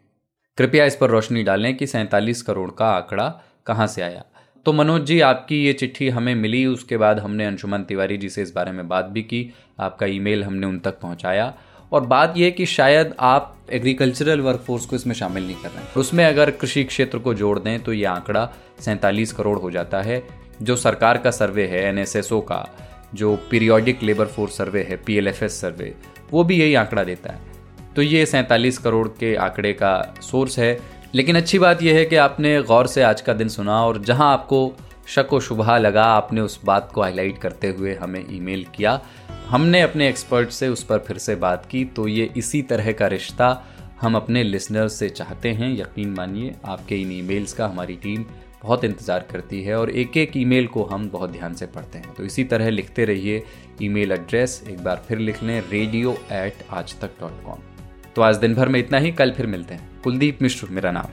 कृपया 0.59 0.85
इस 0.85 0.97
पर 0.97 1.11
रोशनी 1.11 1.43
डालें 1.43 1.77
कि 1.77 1.87
सैंतालीस 1.87 2.43
करोड़ 2.43 2.71
का 2.71 2.91
आंकड़ा 2.91 3.29
कहाँ 3.67 3.87
से 3.87 4.03
आया। 4.03 4.25
तो 4.67 4.73
मनोज 4.73 5.03
जी, 5.03 5.21
आपकी 5.21 5.57
ये 5.65 5.73
चिट्ठी 5.73 6.09
हमें 6.09 6.35
मिली, 6.35 6.65
उसके 6.67 6.97
बाद 6.97 7.19
हमने 7.19 7.45
अंशुमन 7.45 7.83
तिवारी 7.83 8.17
जी 8.17 8.29
से 8.29 8.43
इस 8.43 8.53
बारे 8.55 8.73
में 8.73 8.89
बात 8.89 9.05
भी 9.05 9.23
की, 9.23 9.55
आपका 9.81 10.07
ईमेल 10.07 10.43
हमने 10.45 10.67
उन 10.67 10.79
तक 10.79 10.99
पहुँचाया। 11.01 11.55
और 11.93 12.07
बात 12.07 12.35
यह 12.37 12.51
कि 12.51 12.67
शायद 12.67 13.15
आप 13.21 13.55
एग्रीकल्चरल 13.73 14.41
वर्कफोर्स 14.41 14.87
को 14.87 14.97
इसमें 14.97 15.15
शामिल 15.15 15.47
नहीं 15.47 15.57
कर 15.57 15.69
रहे 15.69 15.83
हैं। 15.83 15.95
उसमें 15.95 16.25
अगर 16.25 16.51
कृषि 16.51 16.85
क्षेत्र 16.85 17.19
को 17.19 17.35
जोड़ 17.35 17.59
दें 17.59 17.79
तो 17.81 17.93
ये 17.93 18.05
आंकड़ा 18.05 18.49
सैंतालीस 18.81 19.33
करोड़ 19.33 19.59
हो 19.59 19.71
जाता 19.71 20.03
है। 20.03 20.23
जो 20.63 20.77
सरकार 20.77 21.19
का 21.19 21.31
सर्वे 21.31 21.67
है 21.67 21.85
एनएसएसओ 21.85 22.41
का, 22.41 22.67
जो 23.15 23.37
पीरियोडिक 23.51 24.03
लेबर 24.03 24.27
फोर्स 24.27 24.57
सर्वे 24.59 24.83
है 24.83 24.97
पीएलएफएस 24.97 25.61
सर्वे 25.61 25.95
वो 26.31 26.45
भी 26.45 26.61
यही 26.61 26.75
आंकड़ा 26.75 27.05
देता 27.05 27.33
है। 27.33 27.55
तो 27.97 28.03
ये 28.03 28.27
सैंतालीस 28.27 28.79
करोड़ 28.79 29.09
के 29.09 29.35
आंकड़े 29.37 29.73
का 29.73 30.15
सोर्स 30.23 30.59
है। 30.59 30.96
लेकिन 31.17 31.37
अच्छी 31.37 31.59
बात 31.59 31.83
यह 31.83 31.95
है 31.95 32.05
कि 32.05 32.17
आपने 32.17 32.51
गौर 32.63 32.87
से 32.87 33.03
आज 33.03 33.21
का 33.21 33.33
दिन 33.35 33.49
सुना 33.49 33.75
और 33.85 33.99
जहाँ 34.05 34.33
आपको 34.33 34.59
शक 35.09 35.29
व 35.33 35.39
शुभा 35.41 35.77
लगा, 35.79 36.05
आपने 36.05 36.41
उस 36.41 36.59
बात 36.65 36.91
को 36.95 37.03
हाईलाइट 37.03 37.39
करते 37.39 37.69
हुए 37.69 37.95
हमें 37.95 38.25
ईमेल 38.31 38.65
किया। 38.77 39.01
हमने 39.49 39.81
अपने 39.83 40.09
एक्सपर्ट 40.09 40.51
से 40.51 40.69
उस 40.69 40.83
पर 40.83 40.99
फिर 40.99 41.19
से 41.19 41.35
बात 41.37 41.65
की 41.71 41.85
तो 41.87 42.07
ये 42.09 42.29
इसी 42.37 42.61
तरह 42.65 42.93
का 42.93 43.07
रिश्ता 43.07 43.49
हम 44.01 44.17
अपने 44.17 44.43
लिसनर्स 44.43 44.99
से 44.99 45.09
चाहते 45.11 45.51
हैं। 45.51 45.73
यकीन 45.73 46.15
मानिए, 46.19 46.55
आपके 46.65 46.97
इन 46.97 47.13
ईमेल्स 47.13 47.53
का 47.53 47.67
हमारी 47.67 47.97
टीम 47.97 48.25
बहुत 48.63 48.85
इंतज़ार 48.85 49.27
करती 49.33 49.63
है 49.63 49.79
और 49.79 49.91
एक 49.93 50.17
एक 50.17 50.37
ईमेल 50.37 50.67
को 50.69 50.85
हम 50.85 51.09
बहुत 51.11 51.31
ध्यान 51.31 51.55
से 51.55 51.67
पढ़ते 51.69 51.99
हैं। 51.99 52.15
तो 52.15 52.25
इसी 52.25 52.45
तरह 52.45 52.71
लिखते 52.71 53.05
रहिए 53.05 53.43
ईमेल 53.83 54.13
एड्रेस 54.13 54.63
एक 54.69 54.85
बार 54.85 55.03
फिर 55.09 55.19
लिख 55.21 55.43
लें 55.43 55.61
रेडियो 55.63 56.17
एट 56.35 56.65
आज 56.73 56.99
तक 57.01 57.21
डॉट 57.21 57.45
कॉम 57.45 57.63
तो 58.17 58.23
आज 58.23 58.37
दिन 58.37 58.55
भर 58.55 58.69
में 58.69 58.81
इतना 58.81 58.99
ही, 58.99 59.13
कल 59.13 59.31
फिर 59.31 59.47
मिलते 59.49 59.75
हैं। 59.75 59.96
कुलदीप 60.07 60.43
मिश्र 60.43 60.67
मेरा 60.71 60.91
नाम। 60.91 61.07